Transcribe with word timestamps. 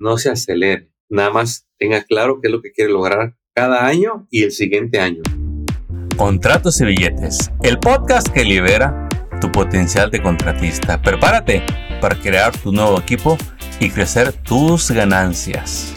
no 0.00 0.16
se 0.16 0.30
acelere. 0.30 0.90
Nada 1.08 1.30
más 1.30 1.68
tenga 1.78 2.02
claro 2.02 2.40
qué 2.40 2.48
es 2.48 2.52
lo 2.52 2.62
que 2.62 2.72
quiere 2.72 2.90
lograr 2.90 3.36
cada 3.54 3.86
año 3.86 4.26
y 4.30 4.42
el 4.44 4.50
siguiente 4.50 4.98
año. 4.98 5.22
Contratos 6.16 6.80
y 6.80 6.86
billetes, 6.86 7.50
el 7.62 7.78
podcast 7.78 8.28
que 8.28 8.44
libera 8.44 9.08
tu 9.40 9.52
potencial 9.52 10.10
de 10.10 10.22
contratista. 10.22 11.00
Prepárate 11.00 11.62
para 12.00 12.18
crear 12.18 12.56
tu 12.56 12.72
nuevo 12.72 12.98
equipo 12.98 13.36
y 13.78 13.90
crecer 13.90 14.32
tus 14.32 14.90
ganancias. 14.90 15.94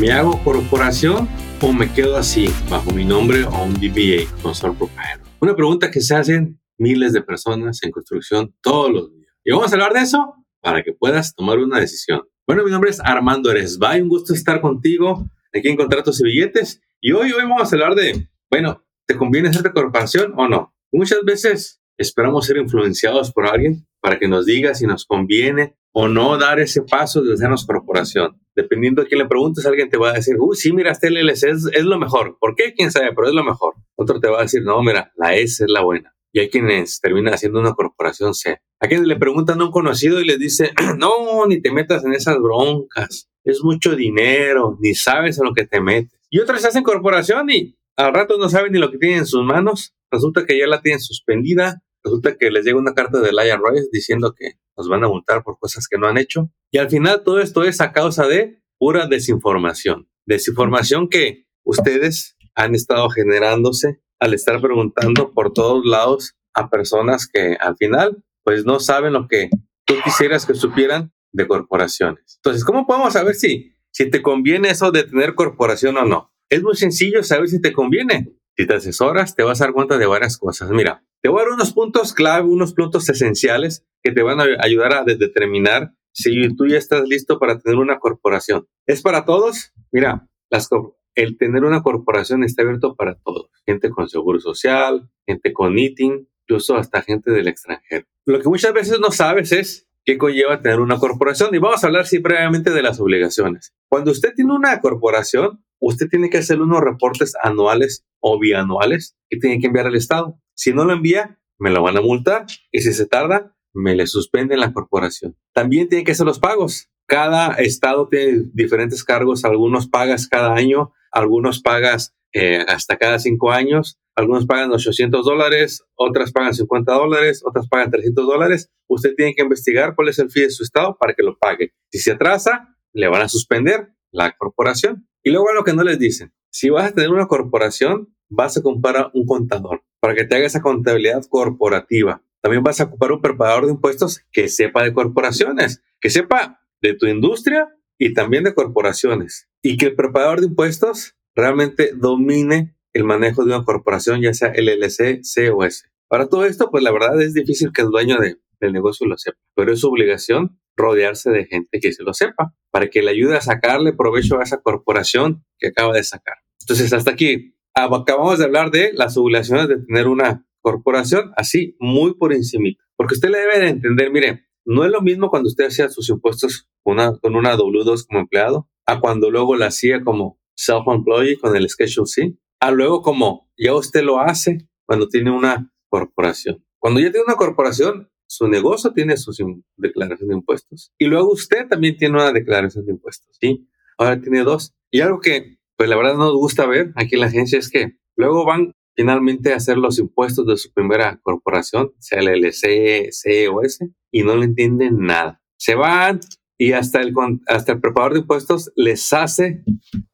¿Me 0.00 0.12
hago 0.12 0.42
corporación 0.42 1.28
o 1.60 1.72
me 1.72 1.92
quedo 1.92 2.16
así, 2.16 2.48
bajo 2.68 2.90
mi 2.90 3.04
nombre 3.04 3.44
o 3.44 3.64
un 3.64 3.74
DBA, 3.74 4.28
Console 4.42 4.74
Provider? 4.76 5.20
Una 5.40 5.54
pregunta 5.54 5.90
que 5.90 6.00
se 6.00 6.14
hacen 6.16 6.60
miles 6.78 7.12
de 7.12 7.22
personas 7.22 7.82
en 7.82 7.90
construcción 7.90 8.54
todos 8.60 8.90
los 8.90 9.12
días. 9.12 9.32
Y 9.44 9.52
vamos 9.52 9.70
a 9.72 9.74
hablar 9.74 9.92
de 9.92 10.00
eso 10.00 10.39
para 10.60 10.82
que 10.82 10.92
puedas 10.92 11.34
tomar 11.34 11.58
una 11.58 11.80
decisión. 11.80 12.22
Bueno, 12.46 12.64
mi 12.64 12.70
nombre 12.70 12.90
es 12.90 13.00
Armando 13.00 13.50
Eresbay, 13.50 14.00
un 14.00 14.08
gusto 14.08 14.34
estar 14.34 14.60
contigo 14.60 15.26
aquí 15.54 15.68
en 15.68 15.76
Contratos 15.76 16.20
y 16.20 16.24
Billetes. 16.24 16.80
Y 17.00 17.12
hoy, 17.12 17.32
vamos 17.32 17.72
a 17.72 17.76
hablar 17.76 17.94
de, 17.94 18.28
bueno, 18.50 18.84
¿te 19.06 19.16
conviene 19.16 19.48
hacerte 19.48 19.72
corporación 19.72 20.34
o 20.36 20.48
no? 20.48 20.74
Muchas 20.92 21.20
veces 21.24 21.80
esperamos 21.96 22.46
ser 22.46 22.56
influenciados 22.56 23.32
por 23.32 23.46
alguien 23.46 23.86
para 24.00 24.18
que 24.18 24.28
nos 24.28 24.46
diga 24.46 24.74
si 24.74 24.86
nos 24.86 25.06
conviene 25.06 25.76
o 25.92 26.08
no 26.08 26.38
dar 26.38 26.60
ese 26.60 26.82
paso 26.82 27.22
de 27.22 27.34
hacernos 27.34 27.66
corporación. 27.66 28.40
Dependiendo 28.54 29.02
de 29.02 29.08
quién 29.08 29.20
le 29.20 29.28
preguntes, 29.28 29.64
alguien 29.66 29.88
te 29.88 29.96
va 29.96 30.10
a 30.10 30.14
decir, 30.14 30.36
uy, 30.38 30.56
sí, 30.56 30.72
mira, 30.72 30.92
este 30.92 31.10
LLC 31.10 31.44
es, 31.44 31.68
es, 31.72 31.84
lo 31.84 31.98
mejor. 31.98 32.36
¿Por 32.38 32.54
qué? 32.54 32.74
¿Quién 32.74 32.90
sabe? 32.90 33.12
Pero 33.14 33.28
es 33.28 33.34
lo 33.34 33.44
mejor. 33.44 33.74
Otro 33.96 34.20
te 34.20 34.28
va 34.28 34.40
a 34.40 34.42
decir, 34.42 34.62
no, 34.62 34.82
mira, 34.82 35.12
la 35.16 35.34
S 35.34 35.64
es 35.64 35.70
la 35.70 35.82
buena. 35.82 36.14
Y 36.32 36.40
hay 36.40 36.50
quienes 36.50 37.00
terminan 37.00 37.34
haciendo 37.34 37.60
una 37.60 37.74
corporación 37.74 38.34
C. 38.34 38.60
A 38.80 38.88
quienes 38.88 39.06
le 39.06 39.16
preguntan 39.16 39.60
a 39.60 39.64
un 39.64 39.70
conocido 39.70 40.20
y 40.20 40.24
les 40.24 40.38
dice, 40.38 40.72
no, 40.98 41.46
ni 41.46 41.60
te 41.60 41.72
metas 41.72 42.04
en 42.04 42.12
esas 42.12 42.38
broncas. 42.38 43.28
Es 43.44 43.62
mucho 43.62 43.96
dinero, 43.96 44.76
ni 44.80 44.94
sabes 44.94 45.38
en 45.38 45.46
lo 45.46 45.54
que 45.54 45.66
te 45.66 45.80
metes. 45.80 46.18
Y 46.30 46.38
otros 46.38 46.64
hacen 46.64 46.82
corporación 46.82 47.50
y 47.50 47.76
al 47.96 48.14
rato 48.14 48.38
no 48.38 48.48
saben 48.48 48.72
ni 48.72 48.78
lo 48.78 48.90
que 48.90 48.98
tienen 48.98 49.20
en 49.20 49.26
sus 49.26 49.44
manos. 49.44 49.94
Resulta 50.10 50.46
que 50.46 50.58
ya 50.58 50.66
la 50.66 50.80
tienen 50.80 51.00
suspendida. 51.00 51.82
Resulta 52.02 52.36
que 52.36 52.50
les 52.50 52.64
llega 52.64 52.78
una 52.78 52.94
carta 52.94 53.20
del 53.20 53.34
IRS 53.34 53.90
diciendo 53.90 54.34
que 54.36 54.52
nos 54.76 54.88
van 54.88 55.04
a 55.04 55.08
multar 55.08 55.42
por 55.42 55.58
cosas 55.58 55.86
que 55.88 55.98
no 55.98 56.06
han 56.06 56.16
hecho. 56.16 56.50
Y 56.70 56.78
al 56.78 56.88
final 56.88 57.22
todo 57.24 57.40
esto 57.40 57.64
es 57.64 57.80
a 57.80 57.92
causa 57.92 58.26
de 58.26 58.62
pura 58.78 59.06
desinformación. 59.06 60.08
Desinformación 60.26 61.08
que 61.08 61.46
ustedes 61.64 62.36
han 62.54 62.74
estado 62.74 63.08
generándose 63.10 64.00
al 64.20 64.34
estar 64.34 64.60
preguntando 64.60 65.32
por 65.32 65.52
todos 65.52 65.84
lados 65.84 66.36
a 66.54 66.68
personas 66.68 67.26
que 67.26 67.56
al 67.58 67.76
final 67.76 68.22
pues 68.44 68.64
no 68.64 68.80
saben 68.80 69.14
lo 69.14 69.28
que 69.28 69.50
tú 69.84 69.94
quisieras 70.04 70.46
que 70.46 70.54
supieran 70.54 71.12
de 71.32 71.46
corporaciones. 71.46 72.36
Entonces, 72.36 72.64
¿cómo 72.64 72.86
podemos 72.86 73.12
saber 73.12 73.34
si, 73.34 73.74
si 73.90 74.10
te 74.10 74.22
conviene 74.22 74.70
eso 74.70 74.90
de 74.90 75.04
tener 75.04 75.34
corporación 75.34 75.96
o 75.96 76.04
no? 76.04 76.32
Es 76.48 76.62
muy 76.62 76.76
sencillo 76.76 77.22
saber 77.22 77.48
si 77.48 77.60
te 77.60 77.72
conviene. 77.72 78.32
Si 78.56 78.66
te 78.66 78.74
asesoras, 78.74 79.36
te 79.36 79.42
vas 79.42 79.60
a 79.60 79.64
dar 79.64 79.72
cuenta 79.72 79.96
de 79.96 80.06
varias 80.06 80.36
cosas. 80.36 80.70
Mira, 80.70 81.04
te 81.22 81.28
voy 81.28 81.40
a 81.40 81.44
dar 81.44 81.52
unos 81.54 81.72
puntos 81.72 82.12
clave, 82.12 82.48
unos 82.48 82.74
puntos 82.74 83.08
esenciales 83.08 83.86
que 84.02 84.12
te 84.12 84.22
van 84.22 84.40
a 84.40 84.44
ayudar 84.60 84.92
a 84.92 85.04
determinar 85.04 85.94
si 86.12 86.54
tú 86.56 86.66
ya 86.66 86.76
estás 86.76 87.08
listo 87.08 87.38
para 87.38 87.58
tener 87.58 87.78
una 87.78 87.98
corporación. 87.98 88.66
¿Es 88.86 89.02
para 89.02 89.24
todos? 89.24 89.72
Mira, 89.92 90.28
las, 90.50 90.68
el 91.14 91.36
tener 91.36 91.64
una 91.64 91.82
corporación 91.82 92.44
está 92.44 92.62
abierto 92.62 92.94
para 92.94 93.16
todos. 93.16 93.50
Gente 93.66 93.90
con 93.90 94.08
seguro 94.08 94.40
social, 94.40 95.10
gente 95.26 95.52
con 95.52 95.78
eating, 95.78 96.28
incluso 96.44 96.76
hasta 96.76 97.02
gente 97.02 97.30
del 97.30 97.48
extranjero. 97.48 98.06
Lo 98.26 98.40
que 98.40 98.48
muchas 98.48 98.72
veces 98.72 99.00
no 99.00 99.10
sabes 99.10 99.52
es 99.52 99.88
qué 100.04 100.18
conlleva 100.18 100.62
tener 100.62 100.80
una 100.80 100.98
corporación. 100.98 101.54
Y 101.54 101.58
vamos 101.58 101.82
a 101.82 101.86
hablar 101.86 102.06
sí 102.06 102.18
de 102.18 102.82
las 102.82 103.00
obligaciones. 103.00 103.74
Cuando 103.88 104.10
usted 104.10 104.34
tiene 104.34 104.52
una 104.52 104.80
corporación, 104.80 105.64
usted 105.80 106.08
tiene 106.08 106.30
que 106.30 106.38
hacer 106.38 106.60
unos 106.60 106.80
reportes 106.80 107.34
anuales 107.42 108.04
o 108.20 108.38
bianuales 108.38 109.16
que 109.28 109.38
tiene 109.38 109.58
que 109.58 109.66
enviar 109.66 109.86
al 109.86 109.96
Estado. 109.96 110.40
Si 110.54 110.72
no 110.72 110.84
lo 110.84 110.92
envía, 110.92 111.38
me 111.58 111.70
lo 111.70 111.82
van 111.82 111.96
a 111.96 112.00
multar 112.00 112.46
y 112.70 112.80
si 112.80 112.92
se 112.92 113.06
tarda, 113.06 113.56
me 113.74 113.94
le 113.94 114.06
suspenden 114.06 114.60
la 114.60 114.72
corporación. 114.72 115.36
También 115.52 115.88
tiene 115.88 116.04
que 116.04 116.12
hacer 116.12 116.26
los 116.26 116.38
pagos. 116.38 116.88
Cada 117.06 117.54
estado 117.54 118.08
tiene 118.08 118.44
diferentes 118.52 119.04
cargos, 119.04 119.44
algunos 119.44 119.88
pagas 119.88 120.28
cada 120.28 120.54
año, 120.54 120.92
algunos 121.10 121.60
pagas 121.60 122.14
eh, 122.32 122.64
hasta 122.68 122.96
cada 122.96 123.18
cinco 123.18 123.50
años, 123.50 123.98
algunos 124.14 124.46
pagan 124.46 124.70
800 124.70 125.24
dólares, 125.24 125.82
otras 125.96 126.30
pagan 126.30 126.54
50 126.54 126.92
dólares, 126.92 127.42
otras 127.44 127.68
pagan 127.68 127.90
300 127.90 128.26
dólares. 128.26 128.70
Usted 128.88 129.14
tiene 129.16 129.34
que 129.34 129.42
investigar 129.42 129.94
cuál 129.96 130.08
es 130.08 130.18
el 130.18 130.30
fee 130.30 130.42
de 130.42 130.50
su 130.50 130.62
estado 130.62 130.96
para 130.98 131.14
que 131.14 131.22
lo 131.22 131.36
pague. 131.38 131.72
Si 131.90 131.98
se 131.98 132.12
atrasa, 132.12 132.76
le 132.92 133.08
van 133.08 133.22
a 133.22 133.28
suspender 133.28 133.94
la 134.12 134.32
corporación. 134.36 135.08
Y 135.22 135.30
luego 135.30 135.52
lo 135.52 135.64
que 135.64 135.72
no 135.72 135.82
les 135.82 135.98
dicen, 135.98 136.32
si 136.50 136.70
vas 136.70 136.90
a 136.90 136.94
tener 136.94 137.10
una 137.10 137.26
corporación, 137.26 138.14
vas 138.28 138.56
a 138.56 138.62
comprar 138.62 139.10
un 139.14 139.26
contador 139.26 139.82
para 140.00 140.14
que 140.14 140.24
te 140.24 140.36
haga 140.36 140.46
esa 140.46 140.62
contabilidad 140.62 141.22
corporativa. 141.28 142.22
También 142.42 142.62
vas 142.62 142.80
a 142.80 142.84
ocupar 142.84 143.12
un 143.12 143.20
preparador 143.20 143.66
de 143.66 143.72
impuestos 143.72 144.22
que 144.32 144.48
sepa 144.48 144.82
de 144.82 144.92
corporaciones, 144.92 145.82
que 146.00 146.10
sepa 146.10 146.60
de 146.80 146.94
tu 146.94 147.06
industria 147.06 147.68
y 147.98 148.14
también 148.14 148.44
de 148.44 148.54
corporaciones. 148.54 149.48
Y 149.62 149.76
que 149.76 149.86
el 149.86 149.94
preparador 149.94 150.40
de 150.40 150.46
impuestos 150.46 151.16
realmente 151.34 151.92
domine 151.94 152.76
el 152.92 153.04
manejo 153.04 153.44
de 153.44 153.54
una 153.54 153.64
corporación, 153.64 154.20
ya 154.22 154.32
sea 154.32 154.52
LLC, 154.54 155.22
C 155.22 155.50
o 155.50 155.64
S. 155.64 155.86
Para 156.08 156.28
todo 156.28 156.44
esto, 156.44 156.70
pues 156.70 156.82
la 156.82 156.92
verdad 156.92 157.20
es 157.20 157.34
difícil 157.34 157.72
que 157.72 157.82
el 157.82 157.90
dueño 157.90 158.18
de, 158.18 158.38
del 158.60 158.72
negocio 158.72 159.06
lo 159.06 159.16
sepa, 159.16 159.38
pero 159.54 159.72
es 159.72 159.80
su 159.80 159.88
obligación 159.88 160.58
rodearse 160.76 161.30
de 161.30 161.46
gente 161.46 161.78
que 161.78 161.92
se 161.92 162.02
lo 162.02 162.14
sepa 162.14 162.54
para 162.70 162.88
que 162.88 163.02
le 163.02 163.10
ayude 163.10 163.36
a 163.36 163.40
sacarle 163.40 163.92
provecho 163.92 164.38
a 164.38 164.42
esa 164.42 164.60
corporación 164.60 165.44
que 165.58 165.68
acaba 165.68 165.92
de 165.92 166.02
sacar. 166.02 166.36
Entonces, 166.60 166.92
hasta 166.92 167.12
aquí 167.12 167.54
acabamos 167.74 168.38
de 168.38 168.44
hablar 168.44 168.70
de 168.70 168.92
las 168.94 169.16
obligaciones 169.16 169.68
de 169.68 169.78
tener 169.84 170.08
una 170.08 170.46
corporación 170.60 171.32
así 171.36 171.76
muy 171.78 172.14
por 172.14 172.32
encima, 172.32 172.70
porque 172.96 173.14
usted 173.14 173.30
le 173.30 173.38
debe 173.38 173.58
de 173.60 173.68
entender, 173.68 174.10
mire, 174.10 174.46
no 174.64 174.84
es 174.84 174.90
lo 174.90 175.00
mismo 175.00 175.30
cuando 175.30 175.48
usted 175.48 175.66
hacía 175.66 175.88
sus 175.88 176.08
impuestos 176.10 176.68
una, 176.84 177.18
con 177.18 177.34
una 177.34 177.56
W2 177.56 178.06
como 178.06 178.20
empleado 178.20 178.68
a 178.86 179.00
cuando 179.00 179.30
luego 179.30 179.56
la 179.56 179.66
hacía 179.66 180.02
como 180.02 180.38
self-employed 180.56 181.38
con 181.40 181.56
el 181.56 181.68
Schedule 181.68 182.06
C, 182.06 182.36
a 182.60 182.70
luego 182.70 183.02
como 183.02 183.50
ya 183.56 183.74
usted 183.74 184.02
lo 184.02 184.20
hace 184.20 184.68
cuando 184.86 185.08
tiene 185.08 185.30
una 185.30 185.72
corporación. 185.88 186.64
Cuando 186.78 187.00
ya 187.00 187.10
tiene 187.10 187.24
una 187.26 187.36
corporación, 187.36 188.10
su 188.26 188.48
negocio 188.48 188.92
tiene 188.92 189.16
su 189.16 189.32
declaración 189.76 190.28
de 190.28 190.34
impuestos 190.36 190.92
y 190.98 191.06
luego 191.06 191.32
usted 191.32 191.66
también 191.68 191.96
tiene 191.96 192.14
una 192.14 192.32
declaración 192.32 192.86
de 192.86 192.92
impuestos, 192.92 193.36
¿sí? 193.40 193.68
Ahora 193.98 194.20
tiene 194.20 194.44
dos. 194.44 194.74
Y 194.90 195.00
algo 195.00 195.20
que, 195.20 195.58
pues 195.76 195.88
la 195.88 195.96
verdad 195.96 196.16
nos 196.16 196.34
gusta 196.34 196.66
ver 196.66 196.92
aquí 196.96 197.16
en 197.16 197.20
la 197.20 197.26
agencia 197.26 197.58
es 197.58 197.68
que 197.68 197.98
luego 198.16 198.44
van 198.44 198.72
finalmente 199.00 199.54
hacer 199.54 199.78
los 199.78 199.98
impuestos 199.98 200.46
de 200.46 200.58
su 200.58 200.70
primera 200.74 201.18
corporación, 201.22 201.90
sea 202.00 202.20
LLC, 202.20 203.10
C 203.10 203.48
o 203.48 203.62
S, 203.62 203.88
y 204.10 204.22
no 204.24 204.36
le 204.36 204.44
entienden 204.44 204.98
nada. 204.98 205.40
Se 205.56 205.74
van 205.74 206.20
y 206.58 206.72
hasta 206.72 207.00
el, 207.00 207.14
hasta 207.46 207.72
el 207.72 207.80
preparador 207.80 208.12
de 208.12 208.20
impuestos 208.20 208.70
les 208.76 209.10
hace 209.14 209.64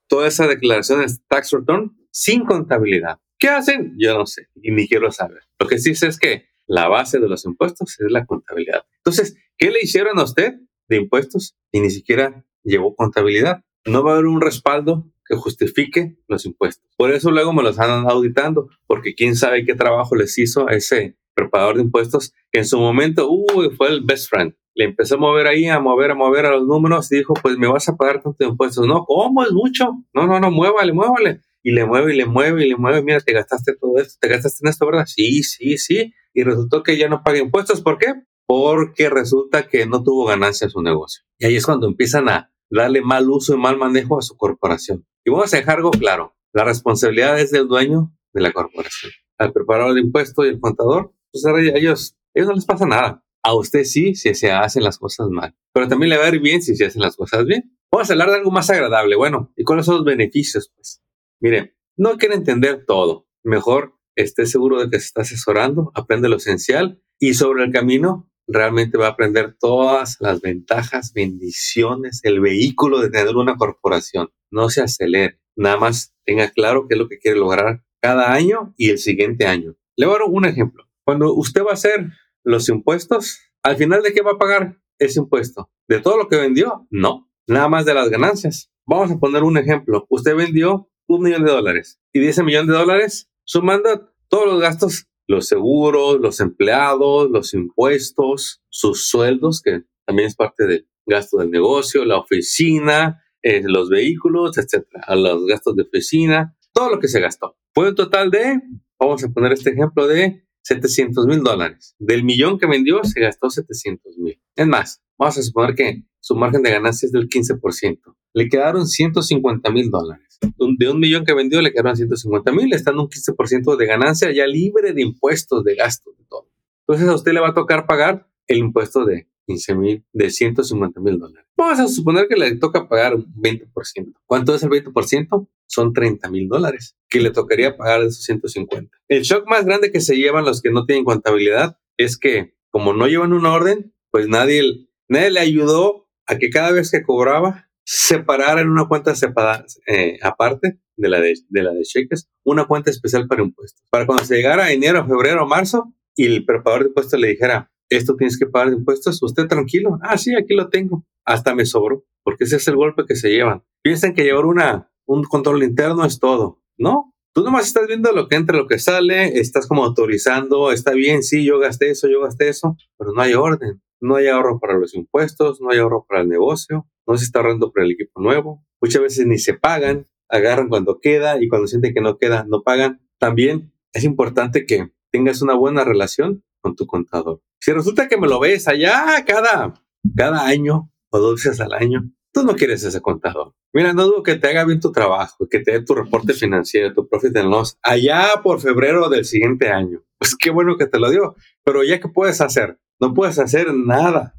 toda 0.07 0.29
esa 0.29 0.47
declaración 0.47 1.01
de 1.01 1.13
tax 1.27 1.51
return 1.51 1.97
sin 2.13 2.45
contabilidad. 2.45 3.19
¿Qué 3.41 3.49
hacen? 3.49 3.97
Yo 3.99 4.17
no 4.17 4.25
sé 4.25 4.47
y 4.55 4.71
ni 4.71 4.87
quiero 4.87 5.11
saber. 5.11 5.41
Lo 5.59 5.67
que 5.67 5.79
sí 5.79 5.97
sé 5.97 6.07
es 6.07 6.17
que 6.21 6.45
la 6.69 6.87
base 6.87 7.19
de 7.19 7.29
los 7.29 7.45
impuestos 7.45 7.99
es 7.99 8.13
la 8.13 8.25
contabilidad. 8.25 8.85
Entonces, 8.99 9.37
¿qué 9.59 9.73
le 9.73 9.81
hicieron 9.83 10.21
a 10.21 10.23
usted 10.23 10.55
de 10.89 10.97
impuestos 10.97 11.57
y 11.73 11.81
ni 11.81 11.91
siquiera 11.91 12.47
llevó 12.63 12.95
contabilidad? 12.95 13.65
No 13.87 14.03
va 14.03 14.11
a 14.11 14.15
haber 14.15 14.27
un 14.27 14.41
respaldo 14.41 15.07
que 15.25 15.37
justifique 15.37 16.17
los 16.29 16.45
impuestos. 16.47 16.89
Por 16.97 17.13
eso 17.13 17.31
luego 17.31 17.53
me 17.53 17.63
los 17.63 17.79
han 17.79 18.09
auditando, 18.09 18.69
porque 18.87 19.15
quién 19.15 19.37
sabe 19.37 19.65
qué 19.65 19.75
trabajo 19.75 20.15
les 20.15 20.37
hizo 20.39 20.69
a 20.69 20.73
ese 20.73 21.17
preparador 21.35 21.77
de 21.77 21.83
impuestos 21.83 22.33
que 22.51 22.61
en 22.61 22.67
su 22.67 22.79
momento, 22.79 23.29
uy, 23.31 23.71
fue 23.77 23.89
el 23.89 24.03
best 24.03 24.29
friend 24.29 24.55
le 24.77 24.85
empezó 24.85 25.15
a 25.15 25.19
mover 25.19 25.47
ahí, 25.47 25.67
a 25.69 25.81
mover, 25.81 26.11
a 26.11 26.15
mover 26.15 26.45
a 26.45 26.51
los 26.51 26.67
números 26.67 27.11
y 27.11 27.17
dijo, 27.17 27.33
pues 27.43 27.57
me 27.57 27.67
vas 27.67 27.89
a 27.89 27.97
pagar 27.97 28.23
tanto 28.23 28.45
impuestos. 28.45 28.87
No, 28.87 29.05
¿cómo? 29.07 29.43
Es 29.43 29.51
mucho. 29.51 30.05
No, 30.13 30.27
no, 30.27 30.39
no, 30.39 30.51
muévale, 30.51 30.93
muévale. 30.93 31.41
Y 31.63 31.73
le 31.73 31.87
mueve 31.87 32.13
y 32.13 32.17
le 32.19 32.27
mueve 32.27 32.65
y 32.65 32.69
le 32.69 32.77
mueve. 32.77 33.03
Mira, 33.03 33.21
te 33.21 33.33
gastaste 33.33 33.75
todo 33.75 33.97
esto, 33.97 34.19
te 34.21 34.29
gastaste 34.29 34.67
en 34.67 34.69
esto, 34.69 34.85
¿verdad? 34.85 35.07
Sí, 35.07 35.43
sí, 35.43 35.79
sí. 35.79 36.13
Y 36.35 36.43
resultó 36.45 36.83
que 36.83 36.99
ya 36.99 37.09
no 37.09 37.23
paga 37.25 37.39
impuestos. 37.39 37.81
¿Por 37.81 37.97
qué? 37.97 38.13
Porque 38.47 39.09
resulta 39.09 39.67
que 39.67 39.87
no 39.87 40.03
tuvo 40.03 40.27
ganancia 40.27 40.67
en 40.67 40.71
su 40.71 40.83
negocio. 40.83 41.25
Y 41.39 41.47
ahí 41.47 41.57
es 41.57 41.65
cuando 41.65 41.89
empiezan 41.89 42.29
a 42.29 42.53
darle 42.71 43.03
mal 43.03 43.29
uso 43.31 43.55
y 43.55 43.59
mal 43.59 43.77
manejo 43.77 44.19
a 44.19 44.23
su 44.23 44.37
corporación. 44.37 45.07
Y 45.25 45.31
vamos 45.31 45.53
a 45.53 45.59
dejar 45.59 45.79
algo 45.79 45.91
claro. 45.91 46.37
La 46.53 46.65
responsabilidad 46.65 47.39
es 47.39 47.51
del 47.51 47.69
dueño 47.69 48.13
de 48.33 48.41
la 48.41 48.53
corporación. 48.53 49.13
Al 49.39 49.53
preparador 49.53 49.95
de 49.95 50.01
impuestos 50.01 50.47
y 50.47 50.49
el 50.49 50.61
contador, 50.61 51.13
pues 51.31 51.45
a 51.45 51.79
ellos, 51.79 52.17
ellos 52.35 52.49
no 52.49 52.55
les 52.55 52.65
pasa 52.65 52.87
nada 52.87 53.23
a 53.47 53.55
usted 53.55 53.85
sí 53.85 54.17
si 54.17 54.35
se 54.35 54.51
hacen 54.51 54.83
las 54.83 54.99
cosas 54.99 55.29
mal, 55.29 55.55
pero 55.73 55.87
también 55.87 56.11
le 56.11 56.19
va 56.19 56.25
a 56.25 56.35
ir 56.35 56.41
bien 56.41 56.63
si 56.63 56.75
se 56.75 56.87
hacen 56.87 57.01
las 57.01 57.15
cosas 57.15 57.45
bien. 57.45 57.79
Vamos 57.93 58.11
a 58.11 58.13
hablar 58.13 58.31
de 58.31 58.37
algo 58.37 58.51
más 58.51 58.69
agradable. 58.71 59.15
Bueno, 59.15 59.53
¿y 59.57 59.63
cuáles 59.63 59.87
son 59.87 59.97
los 59.97 60.05
beneficios? 60.05 60.73
Pues, 60.75 61.01
mire, 61.41 61.77
no 61.97 62.17
quiere 62.19 62.35
entender 62.35 62.85
todo. 62.85 63.29
Mejor 63.45 63.95
esté 64.17 64.47
seguro 64.47 64.81
de 64.81 64.91
que 64.91 64.99
se 64.99 65.07
está 65.07 65.21
asesorando, 65.23 65.93
aprende 65.95 66.29
lo 66.29 66.37
esencial 66.37 67.01
y 67.21 67.35
sobre 67.35 67.65
el 67.65 67.71
camino 67.71 68.29
realmente 68.47 68.99
va 68.99 69.07
a 69.07 69.11
aprender 69.11 69.57
todas 69.59 70.17
las 70.21 70.41
ventajas, 70.41 71.13
bendiciones, 71.13 72.21
el 72.23 72.41
vehículo 72.41 73.01
de 73.01 73.11
tener 73.11 73.37
una 73.37 73.57
corporación. 73.57 74.31
No 74.51 74.69
se 74.69 74.83
acelere, 74.83 75.41
nada 75.57 75.77
más 75.77 76.15
tenga 76.25 76.51
claro 76.51 76.87
qué 76.89 76.95
es 76.95 76.99
lo 76.99 77.09
que 77.09 77.19
quiere 77.19 77.39
lograr 77.39 77.83
cada 78.01 78.33
año 78.33 78.75
y 78.77 78.91
el 78.91 78.99
siguiente 78.99 79.47
año. 79.47 79.75
Le 79.97 80.07
voy 80.07 80.17
a 80.17 80.19
dar 80.19 80.29
un 80.29 80.45
ejemplo. 80.45 80.85
Cuando 81.05 81.35
usted 81.35 81.63
va 81.63 81.71
a 81.71 81.75
hacer 81.75 82.11
los 82.45 82.69
impuestos, 82.69 83.41
al 83.63 83.77
final 83.77 84.03
de 84.03 84.13
qué 84.13 84.23
va 84.23 84.33
a 84.33 84.39
pagar 84.39 84.79
ese 84.99 85.21
impuesto? 85.21 85.71
¿De 85.89 86.01
todo 86.01 86.17
lo 86.17 86.29
que 86.29 86.37
vendió? 86.37 86.87
No, 86.91 87.31
nada 87.47 87.69
más 87.69 87.85
de 87.85 87.95
las 87.95 88.09
ganancias. 88.09 88.71
Vamos 88.87 89.11
a 89.11 89.19
poner 89.19 89.43
un 89.43 89.59
ejemplo. 89.59 90.07
Usted 90.09 90.35
vendió 90.35 90.91
un 91.07 91.23
millón 91.23 91.45
de 91.45 91.53
dólares 91.53 92.01
y 92.13 92.21
de 92.21 92.29
ese 92.29 92.43
millón 92.43 92.67
de 92.67 92.75
dólares, 92.75 93.31
sumando 93.45 94.13
todos 94.29 94.47
los 94.47 94.61
gastos, 94.61 95.09
los 95.27 95.49
seguros, 95.49 96.21
los 96.21 96.41
empleados, 96.41 97.31
los 97.31 97.55
impuestos, 97.55 98.63
sus 98.69 99.09
sueldos, 99.09 99.61
que 99.61 99.83
también 100.05 100.29
es 100.29 100.37
parte 100.37 100.67
del 100.67 100.89
gasto 101.05 101.39
del 101.39 101.51
negocio, 101.51 102.05
la 102.05 102.19
oficina, 102.19 103.23
eh, 103.43 103.63
los 103.65 103.89
vehículos, 103.89 104.59
etcétera, 104.59 105.15
los 105.15 105.47
gastos 105.47 105.77
de 105.77 105.83
oficina, 105.83 106.57
todo 106.73 106.91
lo 106.91 106.99
que 106.99 107.09
se 107.09 107.21
gastó. 107.21 107.57
Fue 107.75 107.89
un 107.89 107.95
total 107.95 108.31
de, 108.31 108.61
vamos 108.99 109.23
a 109.23 109.29
poner 109.29 109.53
este 109.53 109.71
ejemplo 109.71 110.07
de 110.07 110.46
700 110.67 111.27
mil 111.27 111.43
dólares. 111.45 111.95
Del 112.01 112.25
millón 112.25 112.59
que 112.59 112.67
vendió, 112.67 113.05
se 113.05 113.21
gastó 113.21 113.51
700 113.51 114.19
mil. 114.19 114.41
Es 114.57 114.67
más, 114.67 115.01
vamos 115.17 115.39
a 115.39 115.43
suponer 115.43 115.77
que 115.77 116.03
su 116.19 116.35
margen 116.35 116.63
de 116.63 116.73
ganancia 116.73 117.07
es 117.07 117.13
del 117.13 117.29
15%. 117.29 118.01
Le 118.35 118.49
quedaron 118.49 118.87
150 118.87 119.71
mil 119.71 119.91
dólares. 119.91 120.41
De 120.59 120.91
un 120.91 120.99
millón 120.99 121.25
que 121.25 121.35
vendió, 121.35 121.63
le 121.63 121.71
quedaron 121.71 121.97
150 121.97 122.51
mil, 122.51 122.73
estando 122.75 123.03
un 123.03 123.09
15% 123.09 123.77
de 123.77 123.87
ganancia 123.87 124.33
ya 124.35 124.47
libre 124.47 124.93
de 124.93 125.03
impuestos, 125.03 125.63
de 125.63 125.77
gastos, 125.77 126.19
de 126.19 126.25
todo. 126.29 126.51
Entonces 126.81 127.09
a 127.09 127.15
usted 127.15 127.33
le 127.33 127.41
va 127.41 127.51
a 127.51 127.55
tocar 127.55 127.87
pagar 127.87 128.29
el 128.49 128.59
impuesto 128.59 129.05
de 129.05 129.29
15 129.47 129.75
mil, 129.75 130.05
de 130.13 130.31
150 130.31 131.01
mil 131.01 131.19
dólares. 131.19 131.47
Vamos 131.57 131.79
a 131.79 131.89
suponer 131.89 132.27
que 132.29 132.37
le 132.37 132.57
toca 132.57 132.89
pagar 132.89 133.15
un 133.15 133.33
20%. 133.35 134.13
¿Cuánto 134.27 134.55
es 134.55 134.63
el 134.63 134.71
20%? 134.71 135.49
Son 135.67 135.93
30 135.93 136.31
mil 136.31 136.49
dólares 136.49 136.97
que 137.09 137.21
le 137.21 137.31
tocaría 137.31 137.77
pagar 137.77 138.03
de 138.03 138.09
esos 138.09 138.25
150. 138.25 138.97
El 139.09 139.23
shock 139.23 139.49
más 139.49 139.65
grande 139.65 139.91
que 139.91 140.01
se 140.01 140.17
llevan 140.17 140.45
los 140.45 140.61
que 140.61 140.71
no 140.71 140.85
tienen 140.85 141.05
contabilidad 141.05 141.79
es 141.97 142.19
que 142.19 142.55
como 142.71 142.93
no 142.93 143.07
llevan 143.07 143.33
una 143.33 143.53
orden, 143.53 143.95
pues 144.11 144.29
nadie, 144.29 144.89
nadie 145.09 145.31
le 145.31 145.41
ayudó 145.41 146.09
a 146.27 146.39
que 146.39 146.51
cada 146.51 146.73
vez 146.73 146.91
que 146.91 147.03
cobraba 147.03 147.71
separara 147.85 148.61
en 148.61 148.69
una 148.69 148.87
cuenta 148.89 149.15
separada, 149.15 149.65
eh, 149.87 150.19
aparte 150.23 150.81
de 150.97 151.09
la 151.09 151.21
de, 151.21 151.35
de 151.49 151.63
la 151.63 151.73
de 151.73 151.83
cheques, 151.83 152.29
una 152.45 152.67
cuenta 152.67 152.91
especial 152.91 153.29
para 153.29 153.43
impuestos. 153.43 153.83
Para 153.91 154.07
cuando 154.07 154.25
se 154.25 154.37
llegara 154.37 154.73
enero, 154.73 155.07
febrero, 155.07 155.47
marzo 155.47 155.95
y 156.15 156.27
el 156.27 156.45
preparador 156.45 156.83
de 156.83 156.89
impuestos 156.89 157.21
le 157.21 157.29
dijera, 157.29 157.71
esto 157.89 158.17
tienes 158.17 158.39
que 158.39 158.47
pagar 158.47 158.71
de 158.71 158.77
impuestos, 158.77 159.23
usted 159.23 159.47
tranquilo, 159.47 159.99
ah, 160.03 160.19
sí, 160.19 160.35
aquí 160.35 160.55
lo 160.55 160.69
tengo, 160.69 161.05
hasta 161.25 161.55
me 161.55 161.67
sobro, 161.67 162.05
porque 162.23 162.45
ese 162.45 162.57
es 162.57 162.69
el 162.69 162.77
golpe 162.77 163.05
que 163.07 163.17
se 163.17 163.31
llevan. 163.31 163.63
Piensan 163.83 164.15
que 164.15 164.25
llevar 164.25 164.47
una, 164.47 164.91
un 165.07 165.25
control 165.25 165.63
interno 165.63 166.05
es 166.05 166.19
todo, 166.19 166.63
¿no? 166.77 167.13
Tú 167.33 167.43
nomás 167.43 167.67
estás 167.67 167.87
viendo 167.87 168.13
lo 168.13 168.29
que 168.29 168.37
entra, 168.37 168.57
lo 168.57 168.67
que 168.67 168.79
sale, 168.79 169.39
estás 169.39 169.67
como 169.67 169.85
autorizando, 169.85 170.73
está 170.73 170.93
bien, 170.93 171.23
sí, 171.23 171.45
yo 171.45 171.59
gasté 171.59 171.91
eso, 171.91 172.09
yo 172.09 172.23
gasté 172.23 172.49
eso, 172.49 172.77
pero 172.97 173.13
no 173.13 173.21
hay 173.21 173.35
orden, 173.35 173.83
no 174.01 174.17
hay 174.17 174.29
ahorro 174.29 174.59
para 174.59 174.79
los 174.79 174.95
impuestos, 174.95 175.61
no 175.61 175.71
hay 175.71 175.79
ahorro 175.79 176.07
para 176.09 176.23
el 176.23 176.29
negocio, 176.29 176.87
no 177.07 177.17
se 177.17 177.25
está 177.25 177.41
ahorrando 177.41 177.73
para 177.73 177.85
el 177.85 177.93
equipo 177.93 178.21
nuevo, 178.21 178.65
muchas 178.81 179.03
veces 179.03 179.27
ni 179.27 179.39
se 179.39 179.55
pagan, 179.55 180.09
agarran 180.29 180.69
cuando 180.69 180.99
queda 181.01 181.43
y 181.43 181.49
cuando 181.49 181.67
sienten 181.67 181.95
que 181.95 182.01
no 182.01 182.19
queda, 182.19 182.47
no 182.49 182.63
pagan. 182.63 183.01
También 183.19 183.73
es 183.93 184.05
importante 184.05 184.67
que 184.67 184.93
tengas 185.11 185.43
una 185.43 185.55
buena 185.55 185.85
relación 185.85 186.43
con 186.67 186.75
tu 186.75 186.85
contador. 186.85 187.41
Si 187.61 187.71
resulta 187.71 188.09
que 188.09 188.17
me 188.17 188.27
lo 188.27 188.41
ves 188.41 188.67
allá 188.67 189.25
cada, 189.25 189.73
cada 190.17 190.45
año 190.45 190.91
o 191.11 191.19
dos 191.21 191.37
veces 191.37 191.61
al 191.61 191.75
año, 191.75 192.11
tú 192.33 192.43
no 192.43 192.57
quieres 192.57 192.83
ese 192.83 193.01
contador. 193.01 193.55
Mira, 193.73 193.93
no 193.93 194.05
dudo 194.05 194.25
que 194.25 194.35
te 194.35 194.49
haga 194.49 194.65
bien 194.65 194.81
tu 194.81 194.91
trabajo, 194.91 195.47
que 195.49 195.61
te 195.61 195.71
dé 195.71 195.85
tu 195.85 195.95
reporte 195.95 196.33
financiero, 196.33 196.93
tu 196.93 197.09
profit 197.09 197.37
and 197.37 197.51
loss, 197.51 197.79
allá 197.83 198.31
por 198.43 198.61
febrero 198.61 199.09
del 199.09 199.25
siguiente 199.25 199.69
año. 199.69 200.03
Pues 200.19 200.35
qué 200.35 200.51
bueno 200.51 200.77
que 200.77 200.89
te 200.89 200.99
lo 200.99 201.09
dio. 201.09 201.37
Pero 201.65 201.85
ya 201.85 202.01
que 202.01 202.09
puedes 202.09 202.41
hacer, 202.41 202.81
no 202.99 203.15
puedes 203.15 203.39
hacer 203.39 203.73
nada, 203.73 204.35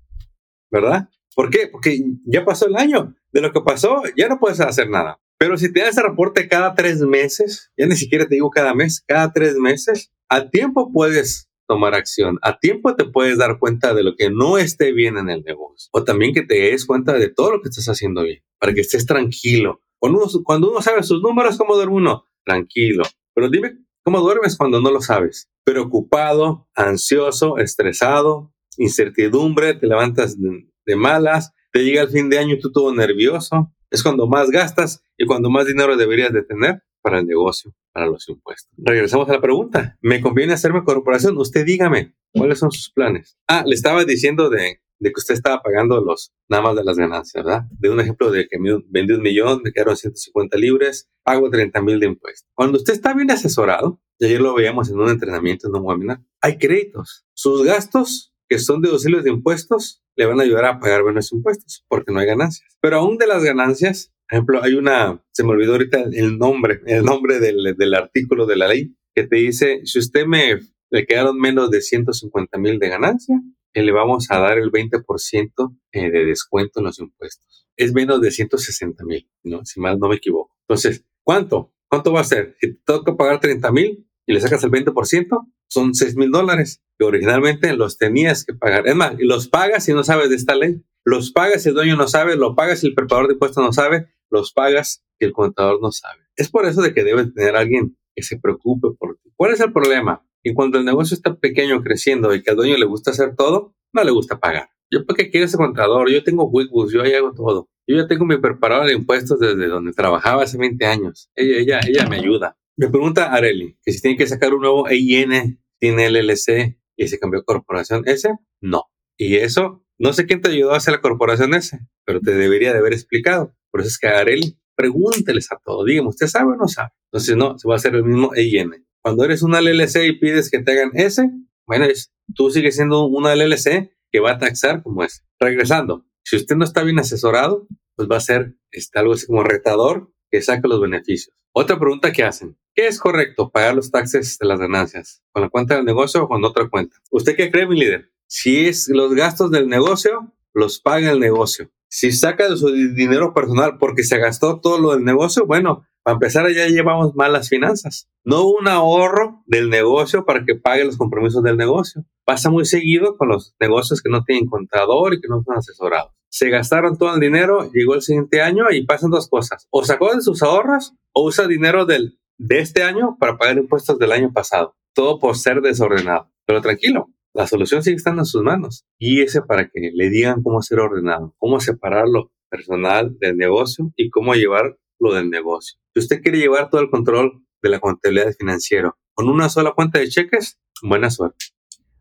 ¿verdad? 0.69 1.07
¿Por 1.33 1.49
qué? 1.49 1.69
Porque 1.71 2.03
ya 2.25 2.43
pasó 2.43 2.67
el 2.67 2.75
año. 2.75 3.15
De 3.31 3.39
lo 3.39 3.53
que 3.53 3.61
pasó, 3.61 4.03
ya 4.17 4.27
no 4.27 4.37
puedes 4.37 4.59
hacer 4.59 4.89
nada. 4.89 5.21
Pero 5.37 5.57
si 5.57 5.71
te 5.71 5.79
das 5.79 5.91
ese 5.91 6.03
reporte 6.03 6.49
cada 6.49 6.75
tres 6.75 6.99
meses, 7.01 7.71
ya 7.77 7.85
ni 7.85 7.95
siquiera 7.95 8.25
te 8.25 8.35
digo 8.35 8.49
cada 8.49 8.73
mes, 8.73 9.01
cada 9.07 9.31
tres 9.31 9.55
meses, 9.55 10.11
a 10.27 10.49
tiempo 10.49 10.91
puedes 10.91 11.46
tomar 11.67 11.93
acción. 11.93 12.39
A 12.41 12.59
tiempo 12.59 12.95
te 12.95 13.05
puedes 13.05 13.37
dar 13.37 13.59
cuenta 13.59 13.93
de 13.93 14.03
lo 14.03 14.15
que 14.15 14.29
no 14.29 14.57
esté 14.57 14.93
bien 14.93 15.17
en 15.17 15.29
el 15.29 15.43
negocio. 15.43 15.89
O 15.91 16.03
también 16.03 16.33
que 16.33 16.43
te 16.43 16.55
des 16.55 16.85
cuenta 16.85 17.13
de 17.13 17.29
todo 17.29 17.51
lo 17.51 17.61
que 17.61 17.69
estás 17.69 17.87
haciendo 17.87 18.23
bien, 18.23 18.41
para 18.59 18.73
que 18.73 18.81
estés 18.81 19.05
tranquilo. 19.05 19.81
Cuando 19.99 20.19
uno, 20.19 20.43
cuando 20.43 20.71
uno 20.71 20.81
sabe 20.81 21.03
sus 21.03 21.21
números, 21.21 21.57
¿cómo 21.57 21.75
duerme 21.75 21.95
uno? 21.95 22.25
Tranquilo. 22.45 23.03
Pero 23.33 23.49
dime, 23.49 23.77
¿cómo 24.03 24.21
duermes 24.21 24.57
cuando 24.57 24.81
no 24.81 24.91
lo 24.91 25.01
sabes? 25.01 25.49
Preocupado, 25.63 26.67
ansioso, 26.75 27.57
estresado, 27.57 28.53
incertidumbre, 28.77 29.73
te 29.73 29.87
levantas 29.87 30.37
de, 30.39 30.95
malas, 30.95 31.53
te 31.71 31.83
llega 31.83 32.03
el 32.03 32.09
fin 32.09 32.29
de 32.29 32.39
año 32.39 32.55
y 32.55 32.59
tú 32.59 32.71
todo 32.71 32.93
nervioso. 32.93 33.73
Es 33.89 34.03
cuando 34.03 34.27
más 34.27 34.49
gastas 34.49 35.03
y 35.17 35.25
cuando 35.25 35.49
más 35.49 35.65
dinero 35.65 35.97
deberías 35.97 36.31
de 36.33 36.43
tener 36.43 36.83
para 37.01 37.19
el 37.19 37.25
negocio, 37.25 37.73
los 38.05 38.27
impuestos. 38.29 38.71
Regresamos 38.77 39.29
a 39.29 39.33
la 39.33 39.41
pregunta. 39.41 39.97
¿Me 40.01 40.21
conviene 40.21 40.53
hacerme 40.53 40.83
corporación? 40.83 41.37
Usted 41.37 41.65
dígame, 41.65 42.15
¿cuáles 42.33 42.59
son 42.59 42.71
sus 42.71 42.91
planes? 42.91 43.37
Ah, 43.47 43.63
le 43.65 43.75
estaba 43.75 44.05
diciendo 44.05 44.49
de, 44.49 44.81
de 44.99 45.11
que 45.11 45.19
usted 45.19 45.33
estaba 45.33 45.61
pagando 45.61 46.01
los 46.01 46.33
nada 46.49 46.63
más 46.63 46.75
de 46.75 46.83
las 46.83 46.97
ganancias, 46.97 47.43
¿verdad? 47.43 47.63
De 47.71 47.89
un 47.89 47.99
ejemplo 47.99 48.31
de 48.31 48.47
que 48.47 48.57
vendí 48.89 49.13
un 49.13 49.21
millón, 49.21 49.61
me 49.63 49.71
quedaron 49.71 49.95
150 49.95 50.57
libres, 50.57 51.09
pago 51.23 51.49
30 51.49 51.81
mil 51.81 51.99
de 51.99 52.07
impuestos. 52.07 52.49
Cuando 52.53 52.77
usted 52.77 52.93
está 52.93 53.13
bien 53.13 53.31
asesorado, 53.31 54.01
y 54.19 54.25
ayer 54.25 54.41
lo 54.41 54.55
veíamos 54.55 54.89
en 54.89 54.99
un 54.99 55.09
entrenamiento, 55.09 55.67
en 55.67 55.75
un 55.75 55.85
webinar, 55.85 56.21
hay 56.41 56.57
créditos. 56.57 57.25
Sus 57.33 57.63
gastos, 57.63 58.33
que 58.49 58.59
son 58.59 58.81
deducibles 58.81 59.23
de 59.23 59.29
impuestos, 59.29 60.03
le 60.15 60.25
van 60.25 60.39
a 60.39 60.43
ayudar 60.43 60.65
a 60.65 60.79
pagar 60.79 61.03
menos 61.03 61.31
impuestos 61.31 61.85
porque 61.87 62.11
no 62.11 62.19
hay 62.19 62.25
ganancias. 62.25 62.77
Pero 62.81 62.97
aún 62.97 63.17
de 63.17 63.27
las 63.27 63.43
ganancias, 63.43 64.13
ejemplo, 64.29 64.63
hay 64.63 64.73
una, 64.73 65.23
se 65.31 65.43
me 65.43 65.51
olvidó 65.51 65.73
ahorita 65.73 66.03
el 66.11 66.37
nombre, 66.37 66.81
el 66.85 67.03
nombre 67.03 67.39
del, 67.39 67.75
del 67.77 67.93
artículo 67.93 68.45
de 68.45 68.55
la 68.55 68.67
ley 68.67 68.95
que 69.15 69.25
te 69.25 69.37
dice, 69.37 69.81
si 69.85 69.99
usted 69.99 70.25
me 70.25 70.59
le 70.89 71.05
quedaron 71.05 71.37
menos 71.37 71.69
de 71.69 71.81
150 71.81 72.57
mil 72.57 72.79
de 72.79 72.89
ganancia, 72.89 73.41
le 73.83 73.91
vamos 73.91 74.27
a 74.29 74.39
dar 74.39 74.57
el 74.57 74.71
20% 74.71 75.77
eh, 75.91 76.11
de 76.11 76.25
descuento 76.25 76.79
en 76.79 76.85
los 76.85 76.99
impuestos. 76.99 77.67
Es 77.75 77.93
menos 77.93 78.21
de 78.21 78.31
160 78.31 79.03
mil, 79.05 79.29
¿no? 79.43 79.65
Si 79.65 79.79
mal 79.79 79.99
no 79.99 80.09
me 80.09 80.15
equivoco. 80.15 80.55
Entonces, 80.67 81.05
¿cuánto? 81.23 81.73
¿Cuánto 81.89 82.11
va 82.11 82.21
a 82.21 82.25
ser? 82.25 82.55
Si 82.59 82.73
te 82.73 82.79
toca 82.85 83.15
pagar 83.15 83.39
30 83.39 83.71
mil 83.71 84.07
y 84.25 84.33
le 84.33 84.41
sacas 84.41 84.63
el 84.63 84.71
20%, 84.71 85.53
son 85.69 85.93
6 85.93 86.15
mil 86.15 86.31
dólares 86.31 86.81
que 86.97 87.05
originalmente 87.05 87.73
los 87.75 87.97
tenías 87.97 88.45
que 88.45 88.53
pagar. 88.53 88.87
Es 88.87 88.95
más, 88.95 89.15
los 89.19 89.47
pagas 89.47 89.85
si 89.85 89.93
no 89.93 90.03
sabes 90.03 90.29
de 90.29 90.35
esta 90.35 90.55
ley. 90.55 90.83
Los 91.05 91.31
pagas 91.31 91.63
si 91.63 91.69
el 91.69 91.75
dueño 91.75 91.95
no 91.95 92.07
sabe, 92.07 92.35
lo 92.35 92.55
pagas 92.55 92.79
si 92.79 92.87
el 92.87 92.95
preparador 92.95 93.27
de 93.27 93.33
impuestos 93.35 93.63
no 93.63 93.71
sabe, 93.71 94.07
los 94.29 94.53
pagas 94.53 95.03
y 95.19 95.25
el 95.25 95.33
contador 95.33 95.81
no 95.81 95.91
sabe. 95.91 96.21
Es 96.35 96.49
por 96.49 96.65
eso 96.65 96.81
de 96.81 96.93
que 96.93 97.03
debe 97.03 97.25
tener 97.27 97.55
alguien 97.55 97.97
que 98.15 98.23
se 98.23 98.39
preocupe 98.39 98.89
por 98.97 99.17
ti. 99.17 99.31
¿Cuál 99.35 99.53
es 99.53 99.59
el 99.59 99.73
problema? 99.73 100.25
Y 100.43 100.53
cuando 100.53 100.77
el 100.77 100.85
negocio 100.85 101.15
está 101.15 101.35
pequeño, 101.35 101.81
creciendo 101.81 102.33
y 102.33 102.41
que 102.41 102.51
al 102.51 102.55
dueño 102.55 102.77
le 102.77 102.85
gusta 102.85 103.11
hacer 103.11 103.35
todo, 103.35 103.75
no 103.93 104.03
le 104.03 104.11
gusta 104.11 104.39
pagar. 104.39 104.69
Yo, 104.91 105.05
¿para 105.05 105.17
qué 105.17 105.29
quiero 105.29 105.45
ese 105.45 105.57
contador? 105.57 106.09
Yo 106.09 106.23
tengo 106.23 106.49
QuickBooks, 106.49 106.93
yo 106.93 107.01
ahí 107.01 107.13
hago 107.13 107.33
todo. 107.33 107.69
Yo 107.87 107.97
ya 107.97 108.07
tengo 108.07 108.25
mi 108.25 108.37
preparador 108.37 108.87
de 108.87 108.93
impuestos 108.93 109.39
desde 109.39 109.67
donde 109.67 109.91
trabajaba 109.91 110.43
hace 110.43 110.57
20 110.57 110.85
años. 110.85 111.29
Ella, 111.35 111.57
ella, 111.57 111.79
ella 111.87 112.09
me 112.09 112.17
ayuda. 112.17 112.57
Me 112.77 112.89
pregunta 112.89 113.33
Areli 113.33 113.77
que 113.83 113.91
si 113.91 114.01
tiene 114.01 114.17
que 114.17 114.27
sacar 114.27 114.53
un 114.53 114.61
nuevo 114.61 114.87
EIN, 114.87 115.59
tiene 115.79 116.09
LLC 116.09 116.77
y 116.95 117.07
se 117.07 117.19
cambió 117.19 117.43
corporación 117.43 118.03
ese, 118.05 118.33
no. 118.61 118.83
Y 119.17 119.37
eso, 119.37 119.83
no 119.97 120.13
sé 120.13 120.25
quién 120.25 120.41
te 120.41 120.49
ayudó 120.49 120.73
a 120.73 120.77
hacer 120.77 120.93
la 120.93 121.01
corporación 121.01 121.53
ese, 121.53 121.79
pero 122.05 122.21
te 122.21 122.35
debería 122.35 122.71
de 122.73 122.79
haber 122.79 122.93
explicado. 122.93 123.55
Por 123.77 123.85
eso 123.85 123.89
es 123.89 123.99
que 123.99 124.07
Areli, 124.07 124.57
pregúnteles 124.75 125.51
a 125.51 125.59
todos, 125.63 125.85
dígame, 125.85 126.09
¿usted 126.09 126.25
sabe 126.25 126.53
o 126.53 126.55
no 126.55 126.67
sabe? 126.67 126.89
Entonces, 127.11 127.37
no, 127.37 127.59
se 127.59 127.67
va 127.67 127.75
a 127.75 127.77
hacer 127.77 127.93
el 127.93 128.03
mismo 128.03 128.33
EIN. 128.33 128.87
Cuando 129.03 129.23
eres 129.23 129.43
una 129.43 129.61
LLC 129.61 130.03
y 130.03 130.13
pides 130.13 130.49
que 130.49 130.63
te 130.63 130.71
hagan 130.71 130.89
ese, 130.95 131.29
bueno, 131.67 131.85
tú 132.33 132.49
sigues 132.49 132.75
siendo 132.75 133.05
una 133.05 133.35
LLC 133.35 133.91
que 134.11 134.19
va 134.19 134.31
a 134.31 134.37
taxar 134.39 134.81
como 134.81 135.03
es. 135.03 135.23
Regresando, 135.39 136.07
si 136.23 136.37
usted 136.37 136.55
no 136.55 136.65
está 136.65 136.81
bien 136.81 136.97
asesorado, 136.97 137.67
pues 137.95 138.09
va 138.09 138.17
a 138.17 138.19
ser 138.19 138.55
este, 138.71 138.97
algo 138.97 139.13
así 139.13 139.27
como 139.27 139.43
retador 139.43 140.11
que 140.31 140.41
saque 140.41 140.67
los 140.67 140.81
beneficios. 140.81 141.35
Otra 141.53 141.77
pregunta 141.77 142.11
que 142.11 142.23
hacen, 142.23 142.57
¿qué 142.73 142.87
es 142.87 142.99
correcto? 142.99 143.51
¿Pagar 143.51 143.75
los 143.75 143.91
taxes 143.91 144.39
de 144.39 144.47
las 144.47 144.57
ganancias? 144.57 145.21
¿Con 145.31 145.43
la 145.43 145.49
cuenta 145.49 145.75
del 145.75 145.85
negocio 145.85 146.23
o 146.23 146.27
con 146.27 146.43
otra 146.43 146.67
cuenta? 146.67 146.97
¿Usted 147.11 147.35
qué 147.35 147.51
cree, 147.51 147.67
mi 147.67 147.79
líder? 147.79 148.11
Si 148.25 148.65
es 148.65 148.89
los 148.89 149.13
gastos 149.13 149.51
del 149.51 149.67
negocio, 149.67 150.33
los 150.55 150.79
paga 150.79 151.11
el 151.11 151.19
negocio. 151.19 151.69
Si 151.89 152.11
saca 152.11 152.49
de 152.49 152.57
su 152.57 152.71
dinero 152.71 153.33
personal 153.33 153.77
porque 153.77 154.03
se 154.03 154.17
gastó 154.17 154.59
todo 154.59 154.77
lo 154.79 154.91
del 154.91 155.03
negocio, 155.03 155.45
bueno, 155.45 155.85
Para 156.07 156.13
empezar, 156.13 156.49
ya 156.53 156.67
llevamos 156.67 157.15
malas 157.15 157.49
finanzas. 157.49 158.07
No 158.23 158.47
un 158.47 158.69
ahorro 158.69 159.43
del 159.45 159.69
negocio 159.69 160.23
para 160.23 160.45
que 160.45 160.55
pague 160.55 160.85
los 160.85 160.95
compromisos 160.95 161.43
del 161.43 161.57
negocio. 161.57 162.05
Pasa 162.23 162.49
muy 162.49 162.63
seguido 162.63 163.17
con 163.17 163.27
los 163.27 163.55
negocios 163.59 164.01
que 164.01 164.09
no 164.09 164.23
tienen 164.23 164.45
contador 164.47 165.13
y 165.13 165.19
que 165.19 165.27
no 165.27 165.43
son 165.43 165.57
asesorados. 165.57 166.13
Se 166.29 166.49
gastaron 166.49 166.97
todo 166.97 167.13
el 167.13 167.19
dinero, 167.19 167.69
llegó 167.73 167.95
el 167.95 168.01
siguiente 168.01 168.41
año 168.41 168.71
y 168.71 168.85
pasan 168.85 169.11
dos 169.11 169.27
cosas. 169.27 169.67
O 169.69 169.83
sacó 169.83 170.15
de 170.15 170.21
sus 170.21 170.41
ahorros 170.43 170.93
o 171.11 171.25
usa 171.25 171.45
dinero 171.45 171.85
del, 171.85 172.17
de 172.37 172.59
este 172.59 172.83
año 172.83 173.17
para 173.19 173.37
pagar 173.37 173.57
impuestos 173.57 173.99
del 173.99 174.13
año 174.13 174.31
pasado. 174.31 174.77
Todo 174.93 175.19
por 175.19 175.35
ser 175.35 175.59
desordenado. 175.59 176.31
Pero 176.45 176.61
tranquilo, 176.61 177.09
la 177.37 177.45
solución 177.45 177.83
sigue 177.83 177.97
estando 177.97 178.23
en 178.23 178.25
sus 178.25 178.41
manos. 178.41 178.83
Y 178.97 179.21
ese 179.21 179.43
para 179.43 179.69
que 179.69 179.91
le 179.93 180.09
digan 180.09 180.41
cómo 180.41 180.63
ser 180.63 180.79
ordenado, 180.79 181.35
cómo 181.37 181.59
separar 181.59 182.05
lo 182.07 182.31
personal 182.49 183.15
del 183.19 183.37
negocio 183.37 183.91
y 183.95 184.09
cómo 184.09 184.33
llevar 184.33 184.79
lo 184.99 185.13
del 185.13 185.29
negocio. 185.29 185.77
Si 185.93 185.99
usted 185.99 186.21
quiere 186.23 186.39
llevar 186.39 186.71
todo 186.71 186.81
el 186.81 186.89
control 186.89 187.43
de 187.61 187.69
la 187.69 187.79
contabilidad 187.79 188.33
financiera 188.33 188.95
con 189.13 189.29
una 189.29 189.49
sola 189.49 189.73
cuenta 189.73 189.99
de 189.99 190.09
cheques, 190.09 190.59
buena 190.81 191.11
suerte. 191.11 191.45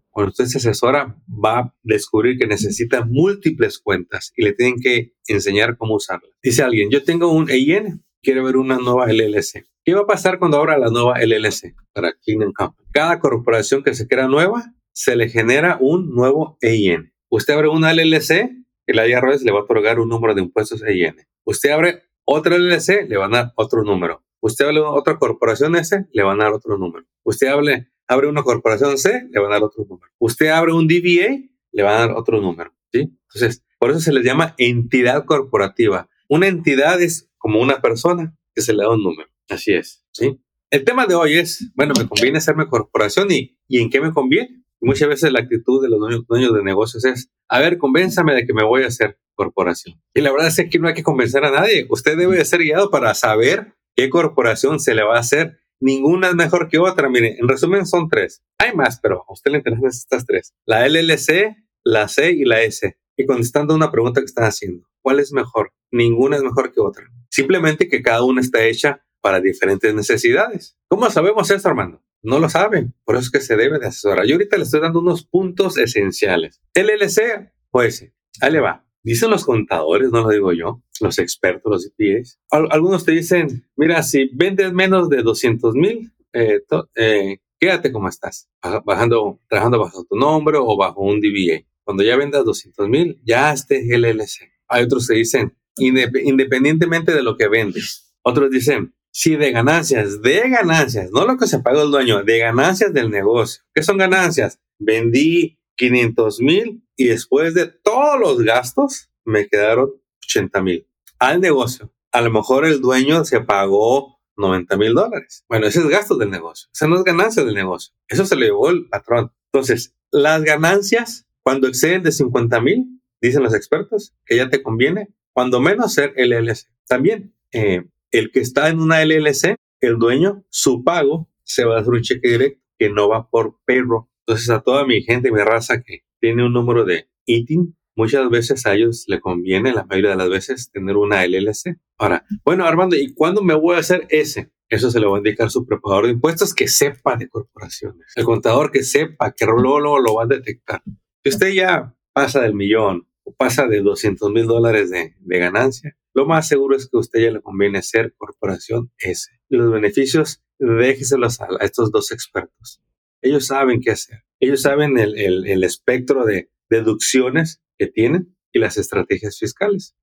Cuando 0.09 0.31
usted 0.31 0.47
se 0.47 0.57
asesora, 0.57 1.19
va 1.29 1.59
a 1.59 1.75
descubrir 1.83 2.39
que 2.39 2.47
necesita 2.47 3.05
múltiples 3.05 3.79
cuentas 3.79 4.33
y 4.37 4.43
le 4.43 4.55
tienen 4.55 4.77
que 4.81 5.13
enseñar 5.27 5.77
cómo 5.77 5.97
usarlas. 5.97 6.31
Dice 6.43 6.63
alguien, 6.63 6.89
yo 6.91 7.05
tengo 7.05 7.31
un 7.31 7.51
EIN, 7.51 8.03
quiero 8.23 8.43
ver 8.43 8.57
una 8.57 8.79
nueva 8.79 9.13
LLC. 9.13 9.67
¿Qué 9.85 9.93
va 9.93 10.01
a 10.01 10.07
pasar 10.07 10.39
cuando 10.39 10.57
abra 10.57 10.79
la 10.79 10.89
nueva 10.89 11.21
LLC 11.21 11.75
para 11.93 12.15
Clean 12.25 12.51
Company? 12.53 12.89
Cada 12.93 13.21
corporación 13.21 13.83
que 13.83 13.95
se 13.95 14.09
crea 14.09 14.27
nueva, 14.29 14.73
se 14.97 15.15
le 15.15 15.29
genera 15.29 15.77
un 15.79 16.15
nuevo 16.15 16.57
EIN. 16.63 17.13
Usted 17.29 17.53
abre 17.53 17.69
una 17.69 17.93
LLC, 17.93 18.51
el 18.87 18.97
IRS 18.97 19.43
le 19.43 19.53
va 19.53 19.61
a 19.61 19.63
otorgar 19.65 20.01
un 20.01 20.09
número 20.09 20.35
de 20.35 20.41
impuestos 20.41 20.83
EIN. 20.83 21.17
Usted 21.45 21.71
abre 21.71 22.05
otra 22.25 22.57
LLC, 22.57 23.07
le 23.07 23.19
van 23.19 23.35
a 23.35 23.37
dar 23.37 23.53
otro 23.57 23.83
número. 23.85 24.25
Usted 24.41 24.65
abre 24.65 24.81
otra 24.81 25.19
corporación 25.19 25.77
S, 25.77 26.07
le 26.11 26.23
van 26.23 26.41
a 26.41 26.45
dar 26.45 26.55
otro 26.55 26.79
número. 26.79 27.05
Usted 27.25 27.49
abre, 27.49 27.93
abre 28.09 28.27
una 28.27 28.43
corporación 28.43 28.97
C, 28.97 29.29
le 29.31 29.39
van 29.39 29.51
a 29.51 29.57
dar 29.57 29.65
otro 29.65 29.85
número. 29.85 30.11
Usted 30.19 30.49
abre 30.49 30.73
un 30.73 30.89
DBA, 30.89 31.43
le 31.73 31.83
van 31.83 31.95
a 31.95 31.99
dar 31.99 32.13
otro 32.13 32.41
número. 32.41 32.73
¿sí? 32.91 33.01
Entonces, 33.01 33.63
por 33.79 33.91
eso 33.91 34.01
se 34.01 34.15
les 34.15 34.25
llama 34.25 34.55
entidad 34.57 35.27
corporativa. 35.27 36.09
Una 36.27 36.47
entidad 36.47 37.03
es 37.03 37.31
como 37.37 37.61
una 37.61 37.83
persona 37.83 38.35
que 38.55 38.63
se 38.63 38.73
le 38.73 38.83
da 38.83 38.95
un 38.95 39.03
número. 39.03 39.29
Así 39.51 39.75
es. 39.75 40.07
¿sí? 40.11 40.41
El 40.71 40.85
tema 40.85 41.07
de 41.07 41.17
hoy 41.17 41.35
es, 41.35 41.71
bueno, 41.75 41.93
me 41.99 42.09
conviene 42.09 42.39
hacerme 42.39 42.67
corporación 42.67 43.31
y, 43.31 43.59
¿y 43.69 43.83
en 43.83 43.91
qué 43.91 44.01
me 44.01 44.13
conviene? 44.13 44.63
Muchas 44.87 45.09
veces 45.09 45.33
la 45.33 45.41
actitud 45.41 45.83
de 45.83 45.89
los 45.89 45.99
dueños, 46.29 46.55
de 46.55 46.63
negocios 46.63 47.05
es, 47.05 47.29
a 47.49 47.59
ver, 47.59 47.77
convénzame 47.77 48.37
de 48.37 48.47
que 48.47 48.55
me 48.55 48.65
voy 48.65 48.85
a 48.85 48.87
hacer 48.87 49.19
corporación. 49.35 50.01
Y 50.15 50.21
la 50.21 50.31
verdad 50.31 50.47
es 50.47 50.71
que 50.71 50.79
no 50.79 50.87
hay 50.87 50.95
que 50.95 51.03
convencer 51.03 51.45
a 51.45 51.51
nadie. 51.51 51.89
Usted 51.91 52.17
debe 52.17 52.37
de 52.37 52.45
ser 52.45 52.61
guiado 52.61 52.89
para 52.89 53.13
saber 53.15 53.75
qué 53.97 54.09
corporación 54.09 54.79
se 54.79 54.95
le 54.95 55.03
va 55.03 55.17
a 55.17 55.21
hacer. 55.21 55.59
Ninguna 55.81 56.29
es 56.29 56.37
mejor 56.37 56.69
que 56.69 56.79
otra. 56.79 57.09
Mire, 57.09 57.37
en 57.37 57.49
resumen 57.49 57.85
son 57.85 58.09
tres. 58.09 58.45
Hay 58.59 58.77
más, 58.77 59.01
pero 59.01 59.25
a 59.29 59.33
usted 59.33 59.51
le 59.51 59.59
interesan 59.59 59.89
estas 59.89 60.25
tres. 60.25 60.55
La 60.65 60.87
LLC, 60.87 61.57
la 61.85 62.07
C 62.07 62.31
y 62.31 62.45
la 62.45 62.63
S. 62.63 62.97
Y 63.17 63.27
contestando 63.27 63.75
una 63.75 63.91
pregunta 63.91 64.21
que 64.21 64.27
están 64.27 64.45
haciendo. 64.45 64.87
¿Cuál 65.03 65.19
es 65.19 65.33
mejor? 65.33 65.73
Ninguna 65.91 66.37
es 66.37 66.45
mejor 66.45 66.73
que 66.73 66.81
otra. 66.81 67.07
Simplemente 67.29 67.89
que 67.89 68.03
cada 68.03 68.23
una 68.23 68.41
está 68.41 68.65
hecha 68.65 69.05
para 69.21 69.41
diferentes 69.41 69.93
necesidades. 69.93 70.79
¿Cómo 70.89 71.11
sabemos 71.11 71.51
eso, 71.51 71.69
Armando? 71.69 72.06
No 72.23 72.39
lo 72.39 72.49
saben, 72.49 72.95
por 73.05 73.17
eso 73.17 73.27
es 73.27 73.31
que 73.31 73.41
se 73.41 73.57
debe 73.57 73.79
de 73.79 73.87
asesorar. 73.87 74.27
Yo 74.27 74.35
ahorita 74.35 74.57
le 74.57 74.65
estoy 74.65 74.81
dando 74.81 75.01
unos 75.01 75.25
puntos 75.25 75.79
esenciales. 75.79 76.61
LLC 76.75 77.53
pues, 77.71 78.11
ahí 78.41 78.53
le 78.53 78.61
va. 78.61 78.87
Dicen 79.03 79.31
los 79.31 79.45
contadores, 79.45 80.11
no 80.11 80.23
lo 80.23 80.31
digo 80.31 80.53
yo, 80.53 80.83
los 81.01 81.19
expertos, 81.19 81.71
los 81.71 81.87
CPAs. 81.87 82.41
algunos 82.71 83.05
te 83.05 83.13
dicen, 83.13 83.69
mira, 83.77 84.03
si 84.03 84.31
vendes 84.33 84.73
menos 84.73 85.09
de 85.09 85.23
200 85.23 85.75
mil, 85.75 86.11
eh, 86.33 86.63
eh, 86.97 87.39
quédate 87.61 87.93
como 87.93 88.09
estás, 88.09 88.49
bajando, 88.85 89.41
trabajando 89.49 89.79
bajo 89.79 90.05
tu 90.09 90.17
nombre 90.17 90.57
o 90.59 90.77
bajo 90.77 91.03
un 91.03 91.21
DBA. 91.21 91.67
Cuando 91.85 92.03
ya 92.03 92.17
vendas 92.17 92.45
200 92.45 92.89
mil, 92.89 93.21
ya 93.25 93.53
esté 93.53 93.85
LLC. 93.97 94.51
Hay 94.67 94.85
otros 94.85 95.07
que 95.07 95.15
dicen, 95.15 95.57
independientemente 95.77 97.13
de 97.13 97.23
lo 97.23 97.37
que 97.37 97.49
vendes. 97.49 98.13
Otros 98.23 98.51
dicen, 98.51 98.95
si 99.17 99.35
de 99.35 99.51
ganancias, 99.51 100.21
de 100.21 100.47
ganancias, 100.51 101.11
no 101.11 101.27
lo 101.27 101.39
que 101.39 101.47
se 101.47 101.61
pagó 101.61 101.85
el 101.85 101.91
dueño, 101.91 102.23
de 102.23 102.39
ganancias 102.39 102.93
del 102.93 103.11
negocio. 103.11 103.63
¿Qué 103.75 103.83
son 103.83 103.97
ganancias? 103.97 104.61
Vendí 104.79 105.59
500 105.77 106.41
mil 106.41 106.87
y 106.97 107.07
después 107.07 107.55
de 107.55 107.67
todos 107.67 108.21
los 108.21 108.43
gastos 108.43 109.09
me 109.25 109.49
quedaron 109.49 109.91
80 110.23 110.61
mil 110.61 110.87
al 111.19 111.41
negocio. 111.41 111.91
A 112.13 112.21
lo 112.21 112.31
mejor 112.31 112.67
el 112.67 112.83
dueño 112.83 113.25
se 113.25 113.41
pagó 113.41 114.21
90 114.37 114.77
mil 114.77 114.93
dólares. 114.93 115.47
Bueno, 115.49 115.67
ese 115.67 115.79
es 115.79 115.89
gasto 115.89 116.19
del 116.19 116.29
negocio. 116.29 116.69
Esa 116.75 116.87
no 116.87 116.99
es 116.99 117.05
ganancia 117.05 117.43
del 117.43 117.55
negocio. 117.55 117.95
Eso 118.09 118.27
se 118.27 118.37
le 118.37 118.45
llevó 118.45 118.69
el 118.69 118.87
patrón. 118.91 119.33
Entonces, 119.51 119.95
las 120.11 120.45
ganancias, 120.45 121.27
cuando 121.43 121.69
exceden 121.69 122.03
de 122.03 122.13
50 122.13 122.61
mil, 122.61 123.01
dicen 123.23 123.43
los 123.43 123.55
expertos, 123.55 124.15
que 124.27 124.37
ya 124.37 124.51
te 124.51 124.63
conviene, 124.63 125.09
cuando 125.33 125.59
menos 125.59 125.95
ser 125.95 126.13
LLC. 126.19 126.69
También, 126.87 127.35
eh, 127.53 127.87
el 128.11 128.31
que 128.31 128.41
está 128.41 128.69
en 128.69 128.81
una 128.81 129.05
LLC, 129.05 129.57
el 129.81 129.99
dueño, 129.99 130.45
su 130.51 130.85
pago 130.85 131.31
se 131.45 131.65
va 131.65 131.77
a 131.77 131.81
hacer 131.81 131.93
un 131.93 132.03
cheque 132.03 132.29
directo 132.29 132.63
que 132.79 132.91
no 132.91 133.09
va 133.09 133.29
por 133.29 133.59
payroll. 133.67 134.07
Entonces, 134.27 134.51
a 134.51 134.61
toda 134.61 134.87
mi 134.87 135.03
gente, 135.03 135.31
mi 135.31 135.41
raza 135.41 135.83
que 135.83 136.01
tiene 136.21 136.45
un 136.45 136.53
número 136.53 136.85
de 136.85 137.09
ITIN, 137.27 137.77
muchas 137.95 138.29
veces 138.29 138.67
a 138.67 138.75
ellos 138.75 139.05
le 139.07 139.21
conviene, 139.21 139.73
la 139.73 139.85
mayoría 139.85 140.11
de 140.11 140.17
las 140.17 140.29
veces, 140.29 140.71
tener 140.73 140.97
una 140.97 141.25
LLC. 141.25 141.79
Ahora, 141.99 142.25
bueno, 142.45 142.65
Armando, 142.65 142.97
¿y 142.97 143.15
cuándo 143.15 143.43
me 143.43 143.55
voy 143.55 143.77
a 143.77 143.81
hacer 143.81 144.07
ese? 144.11 144.53
Eso 144.69 144.91
se 144.91 144.99
le 144.99 145.07
va 145.07 145.17
a 145.17 145.19
indicar 145.19 145.51
su 145.51 145.65
preparador 145.65 146.07
de 146.07 146.13
impuestos 146.13 146.53
que 146.53 146.67
sepa 146.67 147.17
de 147.17 147.29
corporaciones. 147.29 148.13
El 148.17 148.25
contador 148.25 148.73
que 148.73 148.83
sepa, 148.83 149.33
que 149.33 149.47
luego, 149.47 150.01
lo 150.01 150.15
va 150.15 150.25
a 150.25 150.27
detectar. 150.27 150.83
Si 151.23 151.31
usted 151.31 151.53
ya 151.53 151.95
pasa 152.13 152.41
del 152.41 152.55
millón 152.55 153.09
o 153.23 153.33
pasa 153.33 153.67
de 153.67 153.81
200 153.81 154.31
mil 154.33 154.47
dólares 154.47 154.91
de 154.91 155.39
ganancia, 155.39 155.97
lo 156.17 156.25
más 156.25 156.49
seguro 156.49 156.75
es 156.75 156.89
que 156.89 156.97
a 156.97 157.01
usted 157.01 157.21
ya 157.21 157.31
le 157.31 157.43
conviene 157.43 157.83
ser 157.83 158.15
corporación 158.17 158.91
S. 158.99 159.31
Los 159.51 159.71
beneficios, 159.71 160.43
déjeselos 160.59 161.43
a 161.43 161.49
estos 161.61 161.93
dos 161.93 162.11
expertos. 162.11 162.81
Ellos 163.21 163.47
saben 163.47 163.83
qué 163.83 163.91
hacer. 163.91 164.25
Ellos 164.41 164.63
saben 164.63 164.97
el, 164.99 165.15
el, 165.19 165.63
espectro 165.63 166.25
de 166.25 166.51
deducciones 166.71 167.61
que 167.77 167.87
tienen 167.89 168.35
y 168.51 168.61
las 168.61 168.79
estrategias 168.79 169.39
fiscales. 169.39 169.95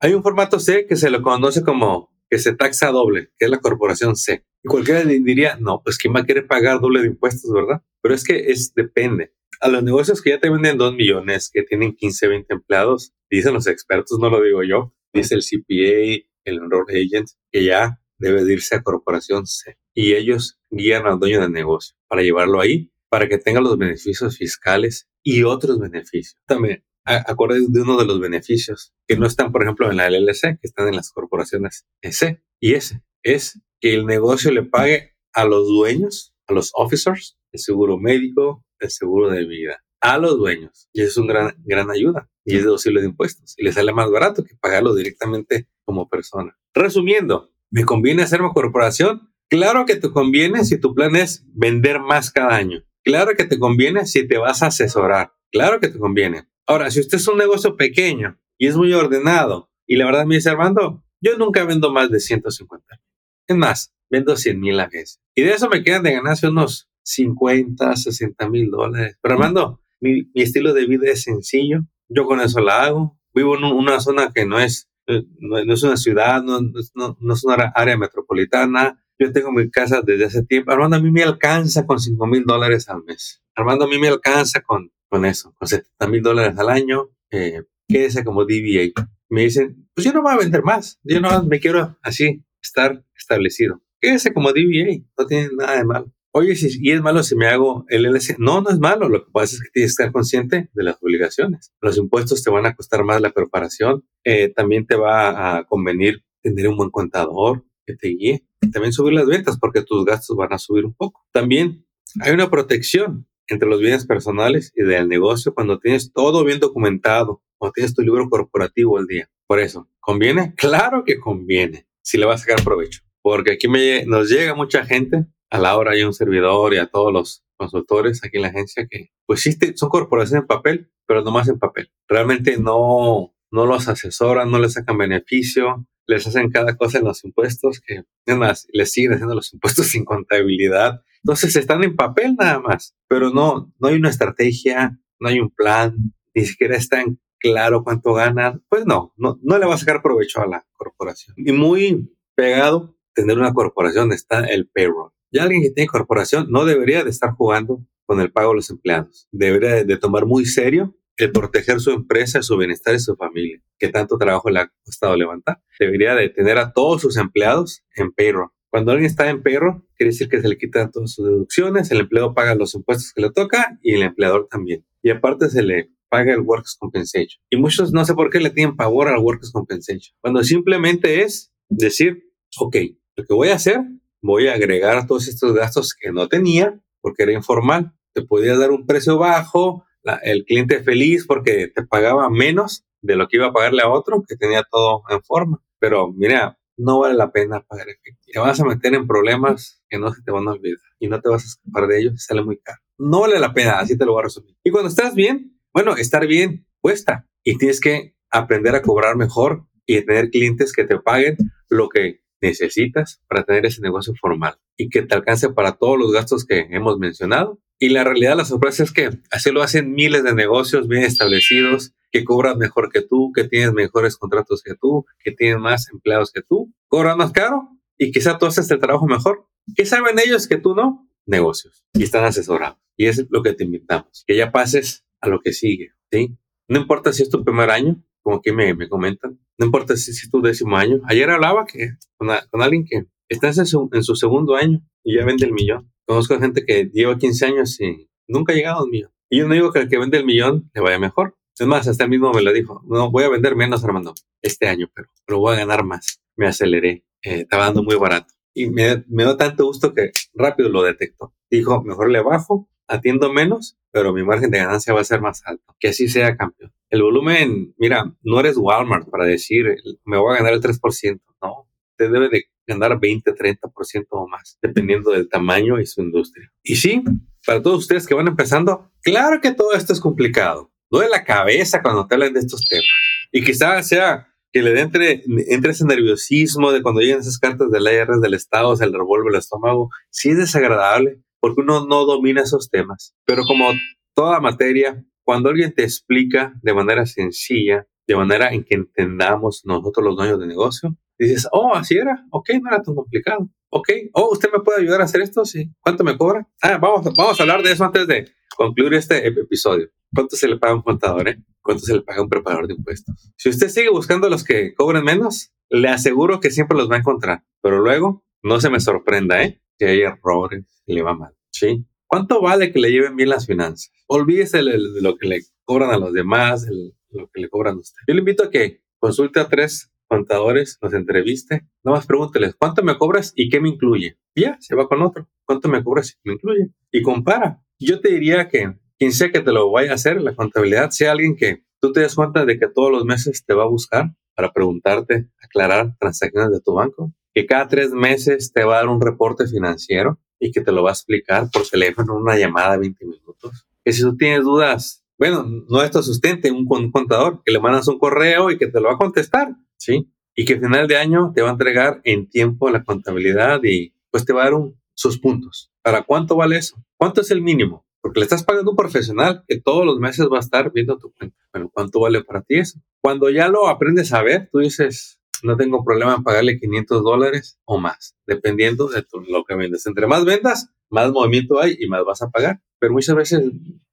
Hay 0.00 0.14
un 0.14 0.22
formato 0.22 0.58
C 0.58 0.86
que 0.86 0.96
se 0.96 1.10
lo 1.10 1.20
conoce 1.20 1.62
como 1.62 2.10
que 2.30 2.38
se 2.38 2.54
taxa 2.54 2.90
doble, 2.90 3.30
que 3.36 3.44
es 3.44 3.50
la 3.50 3.60
corporación 3.60 4.16
C. 4.16 4.46
Y 4.64 4.68
cualquiera 4.68 5.04
diría, 5.04 5.58
no, 5.60 5.82
pues 5.84 5.98
¿quién 5.98 6.14
va 6.14 6.20
a 6.20 6.24
querer 6.24 6.46
pagar 6.46 6.80
doble 6.80 7.02
de 7.02 7.08
impuestos, 7.08 7.52
verdad? 7.52 7.82
Pero 8.00 8.14
es 8.14 8.24
que 8.24 8.52
es 8.52 8.72
depende. 8.74 9.34
A 9.60 9.68
los 9.68 9.82
negocios 9.82 10.22
que 10.22 10.30
ya 10.30 10.40
te 10.40 10.48
venden 10.48 10.78
2 10.78 10.94
millones, 10.94 11.50
que 11.52 11.62
tienen 11.62 11.94
15, 11.94 12.26
20 12.26 12.54
empleados, 12.54 13.12
dicen 13.30 13.52
los 13.52 13.66
expertos, 13.66 14.18
no 14.18 14.30
lo 14.30 14.42
digo 14.42 14.62
yo, 14.62 14.94
dice 15.12 15.34
el 15.34 15.42
CPA, 15.42 16.26
el 16.44 16.56
Enroll 16.56 16.90
Agent, 16.90 17.28
que 17.50 17.64
ya 17.64 18.00
debe 18.18 18.50
irse 18.52 18.76
a 18.76 18.82
corporación 18.82 19.46
C. 19.46 19.76
Y 19.94 20.14
ellos 20.14 20.58
guían 20.70 21.06
al 21.06 21.18
dueño 21.18 21.40
del 21.40 21.52
negocio 21.52 21.96
para 22.08 22.22
llevarlo 22.22 22.60
ahí 22.60 22.92
para 23.10 23.28
que 23.28 23.36
tenga 23.36 23.60
los 23.60 23.76
beneficios 23.76 24.38
fiscales 24.38 25.06
y 25.22 25.42
otros 25.42 25.78
beneficios. 25.78 26.38
También 26.46 26.82
acorde 27.04 27.60
de 27.68 27.82
uno 27.82 27.98
de 27.98 28.06
los 28.06 28.20
beneficios 28.20 28.94
que 29.06 29.16
no 29.16 29.26
están, 29.26 29.52
por 29.52 29.62
ejemplo, 29.62 29.90
en 29.90 29.98
la 29.98 30.08
LLC, 30.08 30.58
que 30.58 30.66
están 30.66 30.88
en 30.88 30.96
las 30.96 31.10
corporaciones 31.10 31.84
S 32.00 32.42
y 32.60 32.74
S, 32.74 33.02
es 33.22 33.60
que 33.80 33.92
el 33.92 34.06
negocio 34.06 34.50
le 34.50 34.62
pague 34.62 35.14
a 35.34 35.44
los 35.44 35.68
dueños, 35.68 36.34
a 36.46 36.54
los 36.54 36.70
officers, 36.74 37.36
el 37.52 37.60
seguro 37.60 37.98
médico, 37.98 38.64
el 38.78 38.90
seguro 38.90 39.30
de 39.30 39.44
vida, 39.44 39.84
a 40.02 40.18
los 40.18 40.36
dueños. 40.36 40.88
Y 40.92 41.00
eso 41.00 41.10
es 41.10 41.16
una 41.16 41.32
gran, 41.32 41.54
gran 41.64 41.90
ayuda 41.90 42.28
y 42.44 42.56
es 42.56 42.64
deducible 42.64 43.00
de 43.00 43.06
impuestos 43.06 43.54
y 43.56 43.64
le 43.64 43.72
sale 43.72 43.92
más 43.92 44.10
barato 44.10 44.44
que 44.44 44.56
pagarlo 44.56 44.94
directamente 44.94 45.68
como 45.84 46.08
persona. 46.08 46.58
Resumiendo, 46.74 47.50
¿me 47.70 47.84
conviene 47.84 48.22
hacerme 48.22 48.50
corporación? 48.52 49.32
Claro 49.48 49.86
que 49.86 49.96
te 49.96 50.10
conviene 50.10 50.64
si 50.64 50.78
tu 50.78 50.94
plan 50.94 51.16
es 51.16 51.44
vender 51.54 52.00
más 52.00 52.30
cada 52.30 52.54
año. 52.56 52.82
Claro 53.04 53.32
que 53.36 53.44
te 53.44 53.58
conviene 53.58 54.06
si 54.06 54.26
te 54.26 54.38
vas 54.38 54.62
a 54.62 54.66
asesorar. 54.66 55.32
Claro 55.50 55.80
que 55.80 55.88
te 55.88 55.98
conviene. 55.98 56.48
Ahora, 56.66 56.90
si 56.90 57.00
usted 57.00 57.18
es 57.18 57.28
un 57.28 57.38
negocio 57.38 57.76
pequeño 57.76 58.40
y 58.58 58.66
es 58.66 58.76
muy 58.76 58.92
ordenado, 58.92 59.70
y 59.86 59.96
la 59.96 60.06
verdad 60.06 60.24
me 60.24 60.36
dice 60.36 60.50
Armando, 60.50 61.04
yo 61.20 61.36
nunca 61.36 61.64
vendo 61.64 61.92
más 61.92 62.10
de 62.10 62.20
150 62.20 62.96
mil. 62.96 63.04
Es 63.46 63.56
más, 63.56 63.94
vendo 64.10 64.36
100 64.36 64.58
mil 64.58 64.80
a 64.80 64.86
veces. 64.86 65.20
Y 65.34 65.42
de 65.42 65.52
eso 65.52 65.68
me 65.68 65.82
quedan 65.82 66.02
de 66.02 66.12
ganancia 66.12 66.48
unos 66.48 66.88
50, 67.04 67.96
60 67.96 68.48
mil 68.48 68.70
dólares. 68.70 69.18
Pero 69.20 69.34
Armando, 69.34 69.81
mi, 70.02 70.30
estilo 70.34 70.74
de 70.74 70.86
vida 70.86 71.10
es 71.10 71.22
sencillo. 71.22 71.80
Yo 72.08 72.26
con 72.26 72.40
eso 72.40 72.60
la 72.60 72.84
hago. 72.84 73.18
Vivo 73.34 73.56
en 73.56 73.64
una 73.64 74.00
zona 74.00 74.30
que 74.34 74.44
no 74.44 74.60
es, 74.60 74.90
eh, 75.06 75.22
no, 75.38 75.58
es 75.58 75.82
una 75.82 75.96
ciudad, 75.96 76.42
no, 76.42 76.60
no, 76.94 77.16
no 77.18 77.32
es 77.34 77.44
una 77.44 77.72
área 77.74 77.96
metropolitana 77.96 79.02
yo 79.22 79.32
tengo 79.32 79.52
mi 79.52 79.70
casa 79.70 80.02
desde 80.02 80.24
hace 80.24 80.42
tiempo. 80.42 80.72
Armando, 80.72 80.96
a 80.96 81.00
mí 81.00 81.10
me 81.10 81.22
alcanza 81.22 81.86
con 81.86 81.98
5 81.98 82.26
mil 82.26 82.44
dólares 82.44 82.88
al 82.88 83.04
mes. 83.04 83.42
Armando, 83.54 83.84
a 83.84 83.88
mí 83.88 83.98
me 83.98 84.08
alcanza 84.08 84.62
con, 84.62 84.90
con 85.08 85.24
eso, 85.24 85.54
con 85.58 85.68
70 85.68 86.08
mil 86.08 86.22
dólares 86.22 86.58
al 86.58 86.68
año. 86.68 87.10
Eh, 87.30 87.62
quédese 87.88 88.24
como 88.24 88.44
DBA. 88.44 88.92
Me 89.28 89.42
dicen, 89.42 89.88
pues 89.94 90.04
yo 90.04 90.12
no 90.12 90.22
voy 90.22 90.32
a 90.32 90.38
vender 90.38 90.62
más. 90.62 90.98
Yo 91.04 91.20
no 91.20 91.44
me 91.44 91.60
quiero 91.60 91.96
así 92.02 92.44
estar 92.60 93.04
establecido. 93.16 93.80
Quédese 94.00 94.32
como 94.32 94.50
DBA, 94.50 95.04
no 95.16 95.26
tiene 95.26 95.50
nada 95.56 95.76
de 95.76 95.84
malo. 95.84 96.12
Oye, 96.34 96.56
si, 96.56 96.78
y 96.80 96.92
es 96.92 97.02
malo 97.02 97.22
si 97.22 97.36
me 97.36 97.46
hago 97.46 97.84
el 97.88 98.04
LLC. 98.04 98.38
No, 98.38 98.62
no 98.62 98.70
es 98.70 98.78
malo. 98.78 99.08
Lo 99.08 99.24
que 99.24 99.30
pasa 99.30 99.54
es 99.54 99.62
que 99.62 99.68
tienes 99.72 99.90
que 99.90 100.02
estar 100.02 100.12
consciente 100.12 100.70
de 100.72 100.82
las 100.82 100.96
obligaciones. 101.02 101.72
Los 101.80 101.98
impuestos 101.98 102.42
te 102.42 102.50
van 102.50 102.66
a 102.66 102.74
costar 102.74 103.04
más 103.04 103.20
la 103.20 103.30
preparación. 103.30 104.04
Eh, 104.24 104.48
también 104.48 104.86
te 104.86 104.96
va 104.96 105.58
a 105.58 105.64
convenir 105.64 106.24
tener 106.42 106.68
un 106.68 106.76
buen 106.76 106.90
contador 106.90 107.64
que 107.86 107.94
te 107.94 108.08
guíe. 108.08 108.46
También 108.72 108.92
subir 108.92 109.12
las 109.12 109.26
ventas 109.26 109.58
porque 109.58 109.82
tus 109.82 110.04
gastos 110.04 110.36
van 110.36 110.52
a 110.52 110.58
subir 110.58 110.84
un 110.84 110.94
poco. 110.94 111.26
También 111.32 111.84
hay 112.20 112.32
una 112.32 112.50
protección 112.50 113.26
entre 113.48 113.68
los 113.68 113.80
bienes 113.80 114.06
personales 114.06 114.72
y 114.74 114.82
del 114.82 115.08
negocio 115.08 115.54
cuando 115.54 115.78
tienes 115.78 116.12
todo 116.12 116.44
bien 116.44 116.60
documentado 116.60 117.42
o 117.58 117.70
tienes 117.72 117.94
tu 117.94 118.02
libro 118.02 118.28
corporativo 118.30 118.98
al 118.98 119.06
día. 119.06 119.28
Por 119.46 119.60
eso, 119.60 119.88
¿conviene? 120.00 120.54
Claro 120.56 121.04
que 121.04 121.18
conviene, 121.18 121.86
si 122.02 122.18
le 122.18 122.26
vas 122.26 122.40
a 122.40 122.44
sacar 122.44 122.64
provecho. 122.64 123.02
Porque 123.20 123.52
aquí 123.52 123.68
me, 123.68 124.04
nos 124.06 124.30
llega 124.30 124.54
mucha 124.54 124.84
gente 124.84 125.26
a 125.52 125.58
la 125.58 125.76
hora 125.76 125.92
hay 125.92 126.02
un 126.02 126.14
servidor 126.14 126.72
y 126.72 126.78
a 126.78 126.86
todos 126.86 127.12
los 127.12 127.44
consultores 127.58 128.24
aquí 128.24 128.38
en 128.38 128.42
la 128.42 128.48
agencia 128.48 128.86
que, 128.90 129.10
pues 129.26 129.42
sí, 129.42 129.54
son 129.74 129.90
corporaciones 129.90 130.44
en 130.44 130.46
papel, 130.46 130.90
pero 131.06 131.20
no 131.22 131.30
más 131.30 131.46
en 131.46 131.58
papel. 131.58 131.92
Realmente 132.08 132.56
no, 132.56 133.34
no 133.50 133.66
los 133.66 133.86
asesoran, 133.86 134.50
no 134.50 134.58
les 134.58 134.72
sacan 134.72 134.96
beneficio, 134.96 135.86
les 136.06 136.26
hacen 136.26 136.50
cada 136.50 136.74
cosa 136.78 136.98
en 136.98 137.04
los 137.04 137.22
impuestos, 137.22 137.82
que 137.82 138.02
más, 138.34 138.66
les 138.72 138.92
siguen 138.92 139.12
haciendo 139.12 139.34
los 139.34 139.52
impuestos 139.52 139.86
sin 139.88 140.06
contabilidad. 140.06 141.02
Entonces 141.22 141.54
están 141.54 141.84
en 141.84 141.96
papel 141.96 142.34
nada 142.38 142.58
más, 142.58 142.96
pero 143.06 143.28
no, 143.28 143.74
no 143.78 143.88
hay 143.88 143.96
una 143.96 144.08
estrategia, 144.08 144.98
no 145.20 145.28
hay 145.28 145.38
un 145.38 145.50
plan, 145.50 146.14
ni 146.34 146.46
siquiera 146.46 146.78
están 146.78 147.20
claro 147.38 147.84
cuánto 147.84 148.14
ganan. 148.14 148.64
Pues 148.70 148.86
no, 148.86 149.12
no, 149.18 149.38
no 149.42 149.58
le 149.58 149.66
va 149.66 149.74
a 149.74 149.78
sacar 149.78 150.00
provecho 150.00 150.40
a 150.40 150.46
la 150.46 150.66
corporación. 150.72 151.34
Y 151.36 151.52
muy 151.52 152.16
pegado, 152.34 152.96
tener 153.12 153.38
una 153.38 153.52
corporación 153.52 154.12
está 154.12 154.46
el 154.46 154.70
payroll. 154.70 155.12
Ya 155.32 155.44
alguien 155.44 155.62
que 155.62 155.70
tiene 155.70 155.88
corporación 155.88 156.46
no 156.50 156.64
debería 156.64 157.04
de 157.04 157.10
estar 157.10 157.30
jugando 157.32 157.84
con 158.04 158.20
el 158.20 158.30
pago 158.30 158.50
de 158.50 158.56
los 158.56 158.70
empleados. 158.70 159.28
Debería 159.32 159.82
de 159.84 159.96
tomar 159.96 160.26
muy 160.26 160.44
serio 160.44 160.94
el 161.16 161.32
proteger 161.32 161.80
su 161.80 161.90
empresa, 161.90 162.42
su 162.42 162.56
bienestar 162.56 162.94
y 162.94 162.98
su 162.98 163.16
familia, 163.16 163.62
que 163.78 163.88
tanto 163.88 164.18
trabajo 164.18 164.50
le 164.50 164.60
ha 164.60 164.72
costado 164.84 165.16
levantar. 165.16 165.62
Debería 165.78 166.14
de 166.14 166.28
tener 166.28 166.58
a 166.58 166.72
todos 166.72 167.02
sus 167.02 167.16
empleados 167.16 167.82
en 167.96 168.12
payroll. 168.12 168.50
Cuando 168.70 168.92
alguien 168.92 169.10
está 169.10 169.28
en 169.28 169.42
payroll, 169.42 169.86
quiere 169.96 170.12
decir 170.12 170.28
que 170.28 170.40
se 170.40 170.48
le 170.48 170.56
quitan 170.56 170.90
todas 170.90 171.12
sus 171.12 171.26
deducciones, 171.26 171.90
el 171.90 172.00
empleado 172.00 172.34
paga 172.34 172.54
los 172.54 172.74
impuestos 172.74 173.12
que 173.12 173.22
le 173.22 173.30
toca 173.30 173.78
y 173.82 173.94
el 173.94 174.02
empleador 174.02 174.48
también. 174.50 174.84
Y 175.02 175.10
aparte 175.10 175.50
se 175.50 175.62
le 175.62 175.90
paga 176.08 176.32
el 176.34 176.40
Workers 176.40 176.76
Compensation. 176.78 177.42
Y 177.50 177.56
muchos 177.56 177.92
no 177.92 178.04
sé 178.04 178.14
por 178.14 178.30
qué 178.30 178.40
le 178.40 178.50
tienen 178.50 178.76
pavor 178.76 179.08
al 179.08 179.18
Workers 179.18 179.52
Compensation. 179.52 180.14
Cuando 180.20 180.42
simplemente 180.42 181.22
es 181.22 181.52
decir, 181.68 182.30
ok, 182.58 182.76
lo 183.16 183.24
que 183.24 183.34
voy 183.34 183.48
a 183.48 183.54
hacer 183.54 183.80
voy 184.22 184.46
a 184.46 184.54
agregar 184.54 185.06
todos 185.06 185.28
estos 185.28 185.52
gastos 185.52 185.94
que 185.94 186.12
no 186.12 186.28
tenía 186.28 186.80
porque 187.00 187.24
era 187.24 187.32
informal. 187.32 187.92
Te 188.14 188.22
podía 188.22 188.56
dar 188.56 188.70
un 188.70 188.86
precio 188.86 189.18
bajo, 189.18 189.84
el 190.22 190.44
cliente 190.44 190.82
feliz 190.82 191.26
porque 191.26 191.68
te 191.68 191.84
pagaba 191.84 192.30
menos 192.30 192.84
de 193.00 193.16
lo 193.16 193.28
que 193.28 193.36
iba 193.36 193.48
a 193.48 193.52
pagarle 193.52 193.82
a 193.82 193.88
otro 193.88 194.24
que 194.26 194.36
tenía 194.36 194.62
todo 194.70 195.02
en 195.10 195.22
forma. 195.22 195.62
Pero 195.78 196.12
mira, 196.12 196.58
no 196.76 197.00
vale 197.00 197.14
la 197.14 197.32
pena 197.32 197.60
pagar 197.60 197.88
efectivo. 197.88 198.32
Te 198.32 198.38
vas 198.38 198.60
a 198.60 198.64
meter 198.64 198.94
en 198.94 199.06
problemas 199.06 199.82
que 199.88 199.98
no 199.98 200.12
se 200.12 200.22
te 200.22 200.30
van 200.30 200.48
a 200.48 200.52
olvidar 200.52 200.80
y 200.98 201.08
no 201.08 201.20
te 201.20 201.28
vas 201.28 201.42
a 201.42 201.46
escapar 201.46 201.88
de 201.88 202.00
ellos 202.00 202.24
sale 202.24 202.42
muy 202.42 202.58
caro. 202.58 202.78
No 202.98 203.20
vale 203.20 203.38
la 203.38 203.52
pena, 203.52 203.80
así 203.80 203.98
te 203.98 204.06
lo 204.06 204.12
voy 204.12 204.20
a 204.20 204.24
resumir. 204.24 204.56
Y 204.62 204.70
cuando 204.70 204.88
estás 204.88 205.14
bien, 205.14 205.58
bueno, 205.72 205.96
estar 205.96 206.26
bien 206.26 206.66
cuesta 206.80 207.28
y 207.42 207.58
tienes 207.58 207.80
que 207.80 208.14
aprender 208.30 208.74
a 208.74 208.82
cobrar 208.82 209.16
mejor 209.16 209.66
y 209.86 210.00
tener 210.04 210.30
clientes 210.30 210.72
que 210.72 210.84
te 210.84 210.98
paguen 210.98 211.36
lo 211.68 211.88
que 211.88 212.21
necesitas 212.42 213.22
para 213.28 213.44
tener 213.44 213.64
ese 213.64 213.80
negocio 213.80 214.14
formal 214.20 214.56
y 214.76 214.88
que 214.88 215.02
te 215.02 215.14
alcance 215.14 215.48
para 215.50 215.72
todos 215.72 215.98
los 215.98 216.12
gastos 216.12 216.44
que 216.44 216.66
hemos 216.70 216.98
mencionado. 216.98 217.60
Y 217.78 217.88
la 217.88 218.04
realidad, 218.04 218.36
la 218.36 218.44
sorpresa 218.44 218.82
es 218.82 218.92
que 218.92 219.10
así 219.30 219.50
lo 219.50 219.62
hacen 219.62 219.92
miles 219.92 220.24
de 220.24 220.34
negocios 220.34 220.88
bien 220.88 221.02
establecidos, 221.02 221.94
que 222.10 222.24
cobran 222.24 222.58
mejor 222.58 222.90
que 222.92 223.00
tú, 223.00 223.32
que 223.34 223.44
tienes 223.44 223.72
mejores 223.72 224.16
contratos 224.16 224.62
que 224.62 224.74
tú, 224.74 225.06
que 225.24 225.32
tienen 225.32 225.60
más 225.60 225.88
empleados 225.90 226.30
que 226.30 226.42
tú, 226.42 226.72
cobran 226.86 227.16
más 227.16 227.32
caro 227.32 227.70
y 227.96 228.12
quizá 228.12 228.38
tú 228.38 228.46
haces 228.46 228.70
el 228.70 228.78
trabajo 228.78 229.06
mejor. 229.06 229.46
¿Qué 229.74 229.86
saben 229.86 230.18
ellos 230.18 230.46
que 230.46 230.58
tú 230.58 230.74
no? 230.74 231.08
Negocios. 231.24 231.84
Y 231.94 232.02
están 232.02 232.24
asesorados. 232.24 232.78
Y 232.96 233.06
es 233.06 233.26
lo 233.30 233.42
que 233.42 233.54
te 233.54 233.64
invitamos, 233.64 234.24
que 234.26 234.36
ya 234.36 234.52
pases 234.52 235.06
a 235.20 235.28
lo 235.28 235.40
que 235.40 235.52
sigue, 235.52 235.92
¿sí? 236.10 236.36
No 236.68 236.80
importa 236.80 237.12
si 237.12 237.22
es 237.22 237.30
tu 237.30 237.42
primer 237.44 237.70
año, 237.70 238.04
como 238.22 238.36
aquí 238.36 238.52
me, 238.52 238.74
me 238.74 238.88
comentan, 238.88 239.38
no 239.58 239.66
importa 239.66 239.96
si 239.96 240.10
es 240.10 240.30
tu 240.30 240.40
décimo 240.40 240.76
año. 240.76 241.00
Ayer 241.04 241.28
hablaba 241.30 241.64
que 241.66 241.90
con, 242.16 242.30
alguien 242.62 242.84
que 242.84 243.06
está 243.28 243.48
en 243.48 243.66
su, 243.66 244.16
segundo 244.16 244.56
año 244.56 244.80
y 245.04 245.16
ya 245.16 245.24
vende 245.24 245.46
el 245.46 245.52
millón. 245.52 245.92
Conozco 246.06 246.38
gente 246.38 246.64
que 246.64 246.90
lleva 246.92 247.18
15 247.18 247.46
años 247.46 247.80
y 247.80 248.08
nunca 248.28 248.52
ha 248.52 248.56
llegado 248.56 248.82
al 248.82 248.88
millón. 248.88 249.10
Y 249.30 249.38
yo 249.38 249.48
no 249.48 249.54
digo 249.54 249.72
que 249.72 249.80
el 249.80 249.88
que 249.88 249.98
vende 249.98 250.18
el 250.18 250.24
millón 250.24 250.70
le 250.74 250.80
vaya 250.80 250.98
mejor. 250.98 251.36
Es 251.58 251.66
más, 251.66 251.86
hasta 251.86 252.04
él 252.04 252.10
mismo 252.10 252.32
me 252.32 252.42
lo 252.42 252.52
dijo. 252.52 252.82
No, 252.88 253.10
voy 253.10 253.24
a 253.24 253.28
vender 253.28 253.56
menos, 253.56 253.84
Armando, 253.84 254.14
este 254.40 254.68
año, 254.68 254.90
pero, 254.94 255.08
pero 255.24 255.38
voy 255.38 255.54
a 255.54 255.58
ganar 255.60 255.84
más. 255.84 256.20
Me 256.36 256.46
aceleré. 256.46 257.04
Eh, 257.22 257.40
estaba 257.40 257.64
dando 257.64 257.82
muy 257.82 257.96
barato. 257.96 258.34
Y 258.54 258.68
me, 258.68 259.04
me 259.08 259.24
tanto 259.36 259.66
gusto 259.66 259.94
que 259.94 260.10
rápido 260.34 260.68
lo 260.68 260.82
detectó. 260.82 261.34
Dijo, 261.50 261.82
mejor 261.82 262.10
le 262.10 262.22
bajo, 262.22 262.68
atiendo 262.88 263.32
menos, 263.32 263.78
pero 263.92 264.12
mi 264.12 264.24
margen 264.24 264.50
de 264.50 264.58
ganancia 264.58 264.94
va 264.94 265.02
a 265.02 265.04
ser 265.04 265.20
más 265.20 265.42
alto. 265.44 265.76
Que 265.78 265.88
así 265.88 266.08
sea 266.08 266.36
campeón 266.36 266.72
el 266.92 267.02
volumen, 267.02 267.74
mira, 267.78 268.14
no 268.22 268.38
eres 268.38 268.58
Walmart 268.58 269.08
para 269.08 269.24
decir, 269.24 269.64
me 270.04 270.18
voy 270.18 270.34
a 270.34 270.38
ganar 270.38 270.52
el 270.52 270.60
3%, 270.60 271.20
no, 271.40 271.66
te 271.96 272.10
debe 272.10 272.28
de 272.28 272.44
ganar 272.66 273.00
20, 273.00 273.34
30% 273.34 274.06
o 274.10 274.28
más, 274.28 274.58
dependiendo 274.60 275.10
del 275.10 275.26
tamaño 275.26 275.80
y 275.80 275.86
su 275.86 276.02
industria. 276.02 276.52
Y 276.62 276.76
sí, 276.76 277.02
para 277.46 277.62
todos 277.62 277.78
ustedes 277.78 278.06
que 278.06 278.12
van 278.12 278.28
empezando, 278.28 278.90
claro 279.00 279.40
que 279.40 279.54
todo 279.54 279.72
esto 279.72 279.94
es 279.94 280.00
complicado. 280.00 280.70
Duele 280.90 281.08
la 281.08 281.24
cabeza 281.24 281.80
cuando 281.80 282.06
te 282.06 282.14
hablan 282.14 282.34
de 282.34 282.40
estos 282.40 282.60
temas. 282.68 282.84
Y 283.32 283.42
quizás 283.42 283.88
sea 283.88 284.28
que 284.52 284.60
le 284.60 284.78
entre, 284.78 285.22
entre 285.48 285.70
ese 285.70 285.86
nerviosismo 285.86 286.72
de 286.72 286.82
cuando 286.82 287.00
llegan 287.00 287.20
esas 287.20 287.38
cartas 287.38 287.70
del 287.70 287.84
IRS 287.84 288.20
del 288.20 288.34
Estado, 288.34 288.76
se 288.76 288.86
le 288.86 288.98
revuelve 288.98 289.30
el 289.30 289.36
estómago. 289.36 289.88
Sí 290.10 290.28
es 290.28 290.36
desagradable 290.36 291.22
porque 291.42 291.60
uno 291.60 291.84
no 291.86 292.06
domina 292.06 292.42
esos 292.42 292.70
temas. 292.70 293.16
Pero 293.26 293.42
como 293.42 293.66
toda 294.14 294.40
materia, 294.40 295.04
cuando 295.24 295.48
alguien 295.48 295.74
te 295.74 295.82
explica 295.82 296.54
de 296.62 296.72
manera 296.72 297.04
sencilla, 297.04 297.86
de 298.06 298.16
manera 298.16 298.52
en 298.52 298.62
que 298.64 298.76
entendamos 298.76 299.62
nosotros 299.64 300.06
los 300.06 300.16
dueños 300.16 300.38
de 300.38 300.46
negocio, 300.46 300.96
dices, 301.18 301.48
oh, 301.50 301.74
así 301.74 301.96
era, 301.96 302.24
ok, 302.30 302.50
no 302.62 302.68
era 302.68 302.82
tan 302.82 302.94
complicado, 302.94 303.48
ok, 303.70 303.88
oh, 304.12 304.30
usted 304.32 304.50
me 304.52 304.60
puede 304.60 304.82
ayudar 304.82 305.00
a 305.00 305.04
hacer 305.04 305.20
esto, 305.20 305.44
sí, 305.44 305.68
¿cuánto 305.80 306.04
me 306.04 306.16
cobra? 306.16 306.48
Ah, 306.62 306.78
vamos, 306.78 307.04
vamos 307.16 307.38
a 307.38 307.42
hablar 307.42 307.62
de 307.62 307.72
eso 307.72 307.84
antes 307.84 308.06
de 308.06 308.28
concluir 308.56 308.94
este 308.94 309.26
episodio. 309.26 309.88
¿Cuánto 310.14 310.36
se 310.36 310.46
le 310.46 310.58
paga 310.58 310.74
a 310.74 310.76
un 310.76 310.82
contador? 310.82 311.28
Eh? 311.28 311.42
¿Cuánto 311.60 311.82
se 311.84 311.94
le 311.94 312.02
paga 312.02 312.20
a 312.20 312.22
un 312.22 312.28
preparador 312.28 312.68
de 312.68 312.74
impuestos? 312.74 313.32
Si 313.36 313.48
usted 313.48 313.68
sigue 313.68 313.90
buscando 313.90 314.28
los 314.28 314.44
que 314.44 314.74
cobren 314.74 315.04
menos, 315.04 315.52
le 315.70 315.88
aseguro 315.88 316.38
que 316.38 316.50
siempre 316.50 316.76
los 316.76 316.90
va 316.90 316.96
a 316.96 316.98
encontrar, 316.98 317.44
pero 317.62 317.80
luego 317.80 318.24
no 318.42 318.60
se 318.60 318.68
me 318.68 318.78
sorprenda, 318.78 319.42
¿eh? 319.42 319.61
Que 319.82 319.88
hay 319.88 320.02
errores, 320.02 320.64
le 320.86 321.02
va 321.02 321.12
mal, 321.12 321.32
¿sí? 321.50 321.84
¿Cuánto 322.06 322.40
vale 322.40 322.70
que 322.70 322.78
le 322.78 322.92
lleven 322.92 323.16
bien 323.16 323.30
las 323.30 323.46
finanzas? 323.46 323.90
Olvídese 324.06 324.58
de 324.58 324.78
lo 324.78 325.16
que 325.16 325.26
le 325.26 325.40
cobran 325.64 325.90
a 325.90 325.98
los 325.98 326.12
demás, 326.12 326.68
lo 327.10 327.28
que 327.34 327.40
le 327.40 327.48
cobran 327.48 327.74
a 327.74 327.80
usted. 327.80 327.98
Yo 328.06 328.14
le 328.14 328.20
invito 328.20 328.44
a 328.44 328.50
que 328.50 328.80
consulte 329.00 329.40
a 329.40 329.48
tres 329.48 329.90
contadores, 330.06 330.78
los 330.80 330.94
entreviste, 330.94 331.66
nada 331.82 331.96
más 331.96 332.06
pregúnteles, 332.06 332.54
¿cuánto 332.54 332.84
me 332.84 332.96
cobras 332.96 333.32
y 333.34 333.48
qué 333.48 333.60
me 333.60 333.70
incluye? 333.70 334.18
ya, 334.36 334.56
se 334.60 334.76
va 334.76 334.86
con 334.86 335.02
otro. 335.02 335.28
¿Cuánto 335.44 335.68
me 335.68 335.82
cobras 335.82 336.10
y 336.10 336.12
qué 336.12 336.20
me 336.26 336.34
incluye? 336.34 336.70
Y 336.92 337.02
compara. 337.02 337.60
Yo 337.80 338.00
te 338.00 338.12
diría 338.12 338.48
que 338.48 338.76
quien 339.00 339.10
sea 339.10 339.32
que 339.32 339.40
te 339.40 339.50
lo 339.50 339.72
vaya 339.72 339.90
a 339.90 339.94
hacer, 339.94 340.22
la 340.22 340.36
contabilidad, 340.36 340.90
sea 340.90 341.10
alguien 341.10 341.34
que 341.34 341.64
tú 341.80 341.90
te 341.90 342.02
des 342.02 342.14
cuenta 342.14 342.44
de 342.44 342.56
que 342.56 342.68
todos 342.68 342.92
los 342.92 343.04
meses 343.04 343.44
te 343.44 343.52
va 343.52 343.64
a 343.64 343.68
buscar 343.68 344.14
para 344.36 344.52
preguntarte, 344.52 345.28
aclarar 345.42 345.96
transacciones 345.98 346.52
de 346.52 346.60
tu 346.60 346.74
banco, 346.74 347.12
que 347.34 347.46
cada 347.46 347.68
tres 347.68 347.90
meses 347.90 348.52
te 348.52 348.64
va 348.64 348.74
a 348.74 348.76
dar 348.78 348.88
un 348.88 349.00
reporte 349.00 349.46
financiero 349.46 350.18
y 350.38 350.50
que 350.50 350.60
te 350.60 350.72
lo 350.72 350.82
va 350.82 350.90
a 350.90 350.94
explicar 350.94 351.48
por 351.52 351.66
teléfono 351.66 352.16
en 352.16 352.22
una 352.22 352.36
llamada 352.36 352.72
de 352.72 352.78
20 352.78 353.06
minutos. 353.06 353.66
Que 353.84 353.92
si 353.92 354.02
tú 354.02 354.16
tienes 354.16 354.42
dudas, 354.42 355.04
bueno, 355.18 355.44
no 355.68 355.82
esto 355.82 356.02
sustente 356.02 356.50
un 356.50 356.66
contador, 356.90 357.42
que 357.44 357.52
le 357.52 357.60
mandas 357.60 357.86
un 357.88 357.98
correo 357.98 358.50
y 358.50 358.58
que 358.58 358.66
te 358.66 358.80
lo 358.80 358.88
va 358.88 358.94
a 358.94 358.98
contestar, 358.98 359.54
¿sí? 359.76 360.10
Y 360.34 360.44
que 360.44 360.54
al 360.54 360.60
final 360.60 360.88
de 360.88 360.96
año 360.96 361.32
te 361.34 361.42
va 361.42 361.50
a 361.50 361.52
entregar 361.52 362.00
en 362.04 362.28
tiempo 362.28 362.70
la 362.70 362.82
contabilidad 362.82 363.60
y 363.62 363.94
pues 364.10 364.24
te 364.24 364.32
va 364.32 364.42
a 364.42 364.50
dar 364.50 364.60
sus 364.94 365.18
puntos. 365.18 365.70
¿Para 365.82 366.02
cuánto 366.02 366.36
vale 366.36 366.56
eso? 366.56 366.76
¿Cuánto 366.96 367.20
es 367.20 367.30
el 367.30 367.40
mínimo? 367.40 367.86
Porque 368.00 368.18
le 368.18 368.24
estás 368.24 368.42
pagando 368.42 368.70
a 368.70 368.72
un 368.72 368.76
profesional 368.76 369.44
que 369.46 369.60
todos 369.60 369.86
los 369.86 370.00
meses 370.00 370.26
va 370.26 370.38
a 370.38 370.40
estar 370.40 370.72
viendo 370.72 370.98
tu 370.98 371.12
cuenta. 371.12 371.36
Bueno, 371.52 371.70
¿cuánto 371.72 372.00
vale 372.00 372.24
para 372.24 372.42
ti 372.42 372.56
eso? 372.56 372.80
Cuando 373.00 373.30
ya 373.30 373.48
lo 373.48 373.68
aprendes 373.68 374.12
a 374.12 374.22
ver, 374.22 374.48
tú 374.50 374.58
dices, 374.58 375.20
no 375.42 375.56
tengo 375.56 375.84
problema 375.84 376.14
en 376.14 376.22
pagarle 376.22 376.58
500 376.58 377.02
dólares 377.02 377.58
o 377.64 377.78
más, 377.78 378.16
dependiendo 378.26 378.88
de 378.88 379.04
lo 379.28 379.44
que 379.44 379.54
vendes. 379.54 379.86
Entre 379.86 380.06
más 380.06 380.24
vendas, 380.24 380.70
más 380.88 381.10
movimiento 381.10 381.60
hay 381.60 381.76
y 381.78 381.88
más 381.88 382.04
vas 382.04 382.22
a 382.22 382.30
pagar. 382.30 382.60
Pero 382.78 382.92
muchas 382.92 383.16
veces 383.16 383.42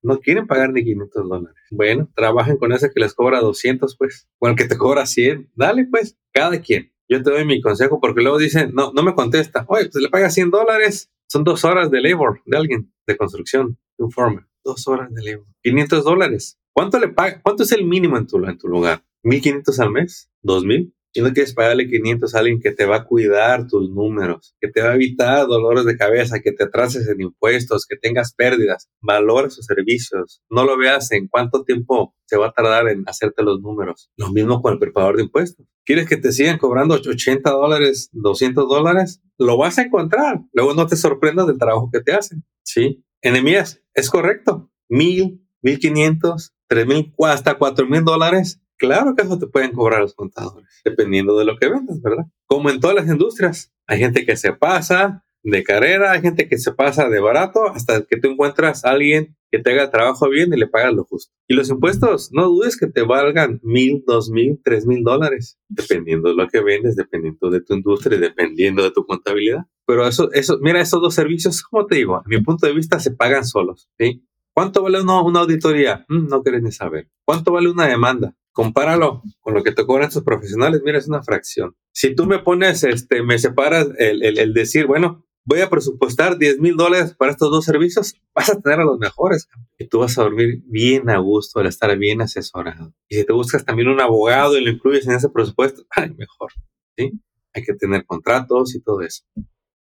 no 0.01 0.19
quieren 0.19 0.47
pagar 0.47 0.73
ni 0.73 0.83
500 0.83 1.29
dólares. 1.29 1.61
Bueno, 1.71 2.09
trabajen 2.15 2.57
con 2.57 2.71
ese 2.71 2.91
que 2.91 2.99
les 2.99 3.13
cobra 3.13 3.39
200, 3.39 3.95
pues. 3.97 4.27
O 4.39 4.47
el 4.47 4.55
que 4.55 4.65
te 4.65 4.77
cobra 4.77 5.05
100, 5.05 5.51
dale, 5.55 5.87
pues, 5.89 6.17
cada 6.33 6.59
quien. 6.59 6.91
yo 7.07 7.21
te 7.23 7.31
doy 7.31 7.45
mi 7.45 7.61
consejo 7.61 7.99
porque 7.99 8.21
luego 8.21 8.37
dicen, 8.37 8.71
no, 8.73 8.91
no 8.93 9.03
me 9.03 9.15
contesta. 9.15 9.65
Oye, 9.67 9.89
pues 9.89 10.03
le 10.03 10.09
pagas 10.09 10.33
100 10.33 10.51
dólares. 10.51 11.11
Son 11.27 11.43
dos 11.43 11.63
horas 11.63 11.91
de 11.91 12.01
labor 12.01 12.41
de 12.45 12.57
alguien, 12.57 12.91
de 13.05 13.17
construcción, 13.17 13.77
de 13.97 14.05
un. 14.05 14.45
Dos 14.63 14.87
horas 14.87 15.13
de 15.13 15.23
labor. 15.23 15.45
500 15.63 16.03
dólares. 16.03 16.59
¿Cuánto 16.73 16.99
le 16.99 17.09
paga? 17.09 17.41
¿Cuánto 17.43 17.63
es 17.63 17.71
el 17.71 17.85
mínimo 17.85 18.17
en 18.17 18.27
tu, 18.27 18.43
en 18.43 18.57
tu 18.57 18.67
lugar? 18.67 19.03
¿1500 19.23 19.79
al 19.79 19.91
mes? 19.91 20.29
¿2000? 20.43 20.91
Y 21.13 21.21
no 21.21 21.33
quieres 21.33 21.53
pagarle 21.53 21.87
500 21.87 22.35
a 22.35 22.39
alguien 22.39 22.59
que 22.59 22.71
te 22.71 22.85
va 22.85 22.97
a 22.97 23.05
cuidar 23.05 23.67
tus 23.67 23.89
números, 23.89 24.55
que 24.61 24.67
te 24.67 24.81
va 24.81 24.91
a 24.91 24.95
evitar 24.95 25.47
dolores 25.47 25.85
de 25.85 25.97
cabeza, 25.97 26.39
que 26.39 26.51
te 26.51 26.65
atrases 26.65 27.07
en 27.07 27.21
impuestos, 27.21 27.85
que 27.87 27.97
tengas 27.97 28.33
pérdidas. 28.33 28.89
Valora 29.01 29.49
sus 29.49 29.65
servicios. 29.65 30.41
No 30.49 30.65
lo 30.65 30.77
veas 30.77 31.11
en 31.11 31.27
cuánto 31.27 31.63
tiempo 31.63 32.15
se 32.25 32.37
va 32.37 32.47
a 32.47 32.51
tardar 32.51 32.87
en 32.89 33.03
hacerte 33.07 33.43
los 33.43 33.59
números. 33.59 34.11
Lo 34.17 34.29
mismo 34.31 34.61
con 34.61 34.73
el 34.73 34.79
preparador 34.79 35.17
de 35.17 35.23
impuestos. 35.23 35.65
¿Quieres 35.83 36.07
que 36.07 36.17
te 36.17 36.31
sigan 36.31 36.59
cobrando 36.59 36.93
80 36.93 37.49
dólares, 37.49 38.09
200 38.11 38.69
dólares? 38.69 39.21
Lo 39.39 39.57
vas 39.57 39.79
a 39.79 39.83
encontrar. 39.83 40.41
Luego 40.53 40.75
no 40.75 40.85
te 40.85 40.95
sorprendas 40.95 41.47
del 41.47 41.57
trabajo 41.57 41.89
que 41.91 42.01
te 42.01 42.13
hacen. 42.13 42.43
Sí. 42.63 43.03
Enemías, 43.21 43.81
es 43.95 44.09
correcto. 44.09 44.71
Mil, 44.87 45.43
mil 45.61 45.79
quinientos, 45.79 46.53
tres 46.67 46.85
mil, 46.85 47.13
hasta 47.25 47.57
cuatro 47.57 47.87
mil 47.87 48.03
dólares 48.03 48.61
Claro 48.79 49.13
que 49.13 49.23
eso 49.23 49.37
te 49.37 49.47
pueden 49.47 49.73
cobrar 49.73 49.99
los 49.99 50.15
contadores, 50.15 50.81
dependiendo 50.85 51.37
de 51.37 51.43
lo 51.43 51.57
que 51.57 51.67
vendas, 51.67 52.01
¿verdad? 52.01 52.25
Como 52.45 52.69
en 52.69 52.79
todas 52.79 52.95
las 52.95 53.07
industrias, 53.07 53.73
hay 53.85 53.99
gente 53.99 54.25
que 54.25 54.37
se 54.37 54.53
pasa 54.53 55.25
de 55.43 55.63
carrera, 55.63 56.13
hay 56.13 56.21
gente 56.21 56.47
que 56.47 56.57
se 56.57 56.71
pasa 56.71 57.09
de 57.09 57.19
barato 57.19 57.67
hasta 57.67 58.03
que 58.03 58.17
tú 58.17 58.29
encuentras 58.29 58.85
a 58.85 58.91
alguien 58.91 59.35
que 59.51 59.59
te 59.59 59.71
haga 59.71 59.83
el 59.83 59.89
trabajo 59.89 60.29
bien 60.29 60.53
y 60.53 60.57
le 60.57 60.67
pagas 60.67 60.93
lo 60.93 61.03
justo. 61.03 61.33
Y 61.47 61.55
los 61.55 61.69
impuestos, 61.69 62.29
no 62.31 62.47
dudes 62.47 62.77
que 62.77 62.87
te 62.87 63.01
valgan 63.01 63.59
mil, 63.63 64.03
dos 64.07 64.29
mil, 64.29 64.61
tres 64.63 64.85
mil 64.85 65.03
dólares, 65.03 65.59
dependiendo 65.67 66.29
de 66.29 66.35
lo 66.35 66.47
que 66.47 66.61
vendes, 66.61 66.95
dependiendo 66.95 67.49
de 67.49 67.61
tu 67.61 67.73
industria, 67.73 68.17
dependiendo 68.17 68.83
de 68.83 68.91
tu 68.91 69.05
contabilidad. 69.05 69.65
Pero 69.85 70.07
eso, 70.07 70.31
eso, 70.31 70.57
mira, 70.61 70.79
esos 70.79 71.01
dos 71.01 71.15
servicios, 71.15 71.63
como 71.63 71.85
te 71.85 71.95
digo, 71.95 72.15
a 72.15 72.23
mi 72.27 72.41
punto 72.41 72.65
de 72.65 72.73
vista 72.73 72.99
se 72.99 73.11
pagan 73.11 73.43
solos. 73.43 73.89
¿sí? 73.97 74.23
¿Cuánto 74.53 74.83
vale 74.83 75.01
una, 75.01 75.39
auditoría? 75.39 76.05
Mm, 76.09 76.27
no 76.27 76.43
querés 76.43 76.61
ni 76.61 76.71
saber. 76.71 77.09
¿Cuánto 77.25 77.51
vale 77.51 77.69
una 77.69 77.87
demanda? 77.87 78.35
Compáralo 78.59 79.23
con 79.39 79.53
lo 79.53 79.63
que 79.63 79.71
te 79.71 79.85
cobran 79.85 80.09
estos 80.09 80.25
profesionales, 80.25 80.81
mira, 80.83 80.97
es 80.97 81.07
una 81.07 81.23
fracción. 81.23 81.77
Si 81.93 82.13
tú 82.13 82.25
me 82.25 82.39
pones, 82.39 82.83
este, 82.83 83.23
me 83.23 83.39
separas 83.39 83.87
el, 83.97 84.21
el, 84.37 84.53
decir, 84.53 84.85
bueno, 84.85 85.25
voy 85.45 85.61
a 85.61 85.69
presupuestar 85.69 86.37
10 86.37 86.59
mil 86.59 86.75
dólares 86.75 87.15
para 87.17 87.31
estos 87.31 87.51
dos 87.51 87.63
servicios, 87.63 88.15
vas 88.35 88.49
a 88.49 88.59
tener 88.59 88.81
a 88.81 88.83
los 88.83 88.99
mejores. 88.99 89.47
Y 89.77 89.87
tú 89.87 89.99
vas 89.99 90.17
a 90.17 90.23
dormir 90.23 90.61
bien 90.65 91.09
a 91.09 91.19
gusto 91.19 91.61
al 91.61 91.67
estar 91.67 91.97
bien 91.97 92.21
asesorado. 92.21 92.93
Y 93.07 93.15
si 93.15 93.23
te 93.23 93.31
buscas 93.31 93.63
también 93.63 93.87
un 93.87 94.01
abogado 94.01 94.57
y 94.57 94.61
lo 94.65 94.71
incluyes 94.71 95.07
en 95.07 95.13
ese 95.13 95.29
presupuesto, 95.29 95.83
ay, 95.91 96.13
mejor. 96.17 96.51
¿sí? 96.97 97.13
Hay 97.53 97.63
que 97.63 97.75
tener 97.75 98.03
contratos 98.05 98.75
y 98.75 98.81
todo 98.81 98.99
eso. 99.03 99.23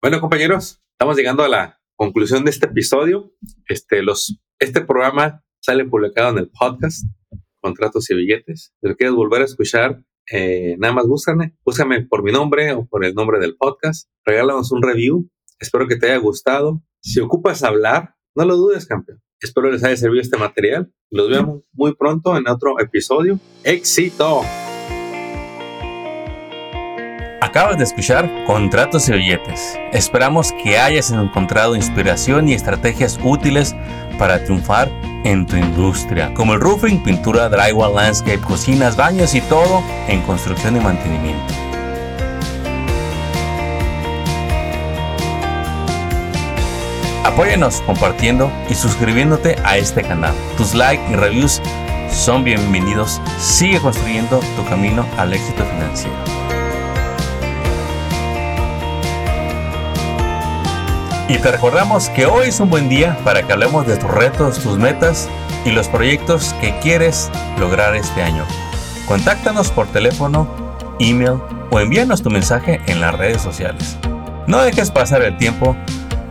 Bueno, 0.02 0.20
compañeros, 0.20 0.82
estamos 0.92 1.16
llegando 1.16 1.42
a 1.42 1.48
la 1.48 1.80
conclusión 1.96 2.44
de 2.44 2.50
este 2.50 2.66
episodio. 2.66 3.32
Este, 3.66 4.02
los, 4.02 4.38
este 4.58 4.82
programa 4.82 5.42
sale 5.58 5.86
publicado 5.86 6.28
en 6.32 6.38
el 6.38 6.50
podcast 6.50 7.06
contratos 7.60 8.08
y 8.10 8.14
billetes. 8.14 8.72
Si 8.80 8.88
lo 8.88 8.96
quieres 8.96 9.14
volver 9.14 9.42
a 9.42 9.44
escuchar, 9.44 10.02
eh, 10.30 10.76
nada 10.78 10.92
más 10.92 11.06
búscame, 11.06 11.54
búscame 11.64 12.04
por 12.04 12.22
mi 12.22 12.32
nombre 12.32 12.72
o 12.72 12.86
por 12.86 13.04
el 13.04 13.14
nombre 13.14 13.38
del 13.38 13.56
podcast. 13.56 14.08
Regálanos 14.24 14.72
un 14.72 14.82
review. 14.82 15.28
Espero 15.58 15.88
que 15.88 15.96
te 15.96 16.06
haya 16.06 16.18
gustado. 16.18 16.82
Si 17.00 17.20
ocupas 17.20 17.62
hablar, 17.62 18.14
no 18.34 18.44
lo 18.44 18.56
dudes, 18.56 18.86
campeón. 18.86 19.20
Espero 19.40 19.70
les 19.70 19.84
haya 19.84 19.96
servido 19.96 20.20
este 20.20 20.36
material. 20.36 20.92
Los 21.10 21.30
vemos 21.30 21.62
muy 21.72 21.94
pronto 21.94 22.36
en 22.36 22.48
otro 22.48 22.80
episodio. 22.80 23.38
¡Éxito! 23.64 24.42
Acabas 27.40 27.78
de 27.78 27.84
escuchar 27.84 28.44
Contratos 28.46 29.08
y 29.08 29.12
Billetes. 29.12 29.78
Esperamos 29.92 30.52
que 30.62 30.76
hayas 30.76 31.10
encontrado 31.12 31.76
inspiración 31.76 32.48
y 32.48 32.52
estrategias 32.52 33.18
útiles 33.24 33.74
para 34.18 34.44
triunfar 34.44 34.90
en 35.24 35.46
tu 35.46 35.56
industria, 35.56 36.32
como 36.34 36.54
el 36.54 36.60
roofing, 36.60 37.02
pintura, 37.02 37.48
drywall, 37.48 37.94
landscape, 37.94 38.40
cocinas, 38.40 38.96
baños 38.96 39.34
y 39.34 39.40
todo 39.42 39.82
en 40.08 40.22
construcción 40.22 40.76
y 40.76 40.80
mantenimiento. 40.80 41.54
Apóyanos 47.24 47.82
compartiendo 47.82 48.50
y 48.68 48.74
suscribiéndote 48.74 49.56
a 49.64 49.76
este 49.76 50.02
canal. 50.02 50.34
Tus 50.56 50.74
likes 50.74 51.04
y 51.12 51.14
reviews 51.14 51.60
son 52.10 52.42
bienvenidos. 52.42 53.20
Sigue 53.38 53.80
construyendo 53.80 54.40
tu 54.56 54.64
camino 54.64 55.06
al 55.16 55.32
éxito 55.32 55.64
financiero. 55.64 56.16
Y 61.28 61.36
te 61.36 61.52
recordamos 61.52 62.08
que 62.08 62.24
hoy 62.24 62.48
es 62.48 62.58
un 62.58 62.70
buen 62.70 62.88
día 62.88 63.18
para 63.22 63.42
que 63.42 63.52
hablemos 63.52 63.86
de 63.86 63.98
tus 63.98 64.10
retos, 64.10 64.60
tus 64.60 64.78
metas 64.78 65.28
y 65.66 65.72
los 65.72 65.86
proyectos 65.86 66.54
que 66.62 66.78
quieres 66.80 67.30
lograr 67.58 67.94
este 67.94 68.22
año. 68.22 68.46
Contáctanos 69.06 69.70
por 69.70 69.86
teléfono, 69.88 70.48
email 70.98 71.38
o 71.70 71.80
envíanos 71.80 72.22
tu 72.22 72.30
mensaje 72.30 72.80
en 72.86 73.02
las 73.02 73.14
redes 73.14 73.42
sociales. 73.42 73.98
No 74.46 74.62
dejes 74.62 74.90
pasar 74.90 75.20
el 75.20 75.36
tiempo, 75.36 75.76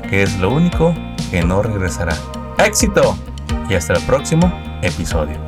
que 0.10 0.24
es 0.24 0.40
lo 0.40 0.50
único 0.50 0.96
que 1.30 1.44
no 1.44 1.62
regresará. 1.62 2.16
¡Éxito! 2.58 3.16
Y 3.70 3.76
hasta 3.76 3.94
el 3.94 4.02
próximo 4.02 4.52
episodio. 4.82 5.47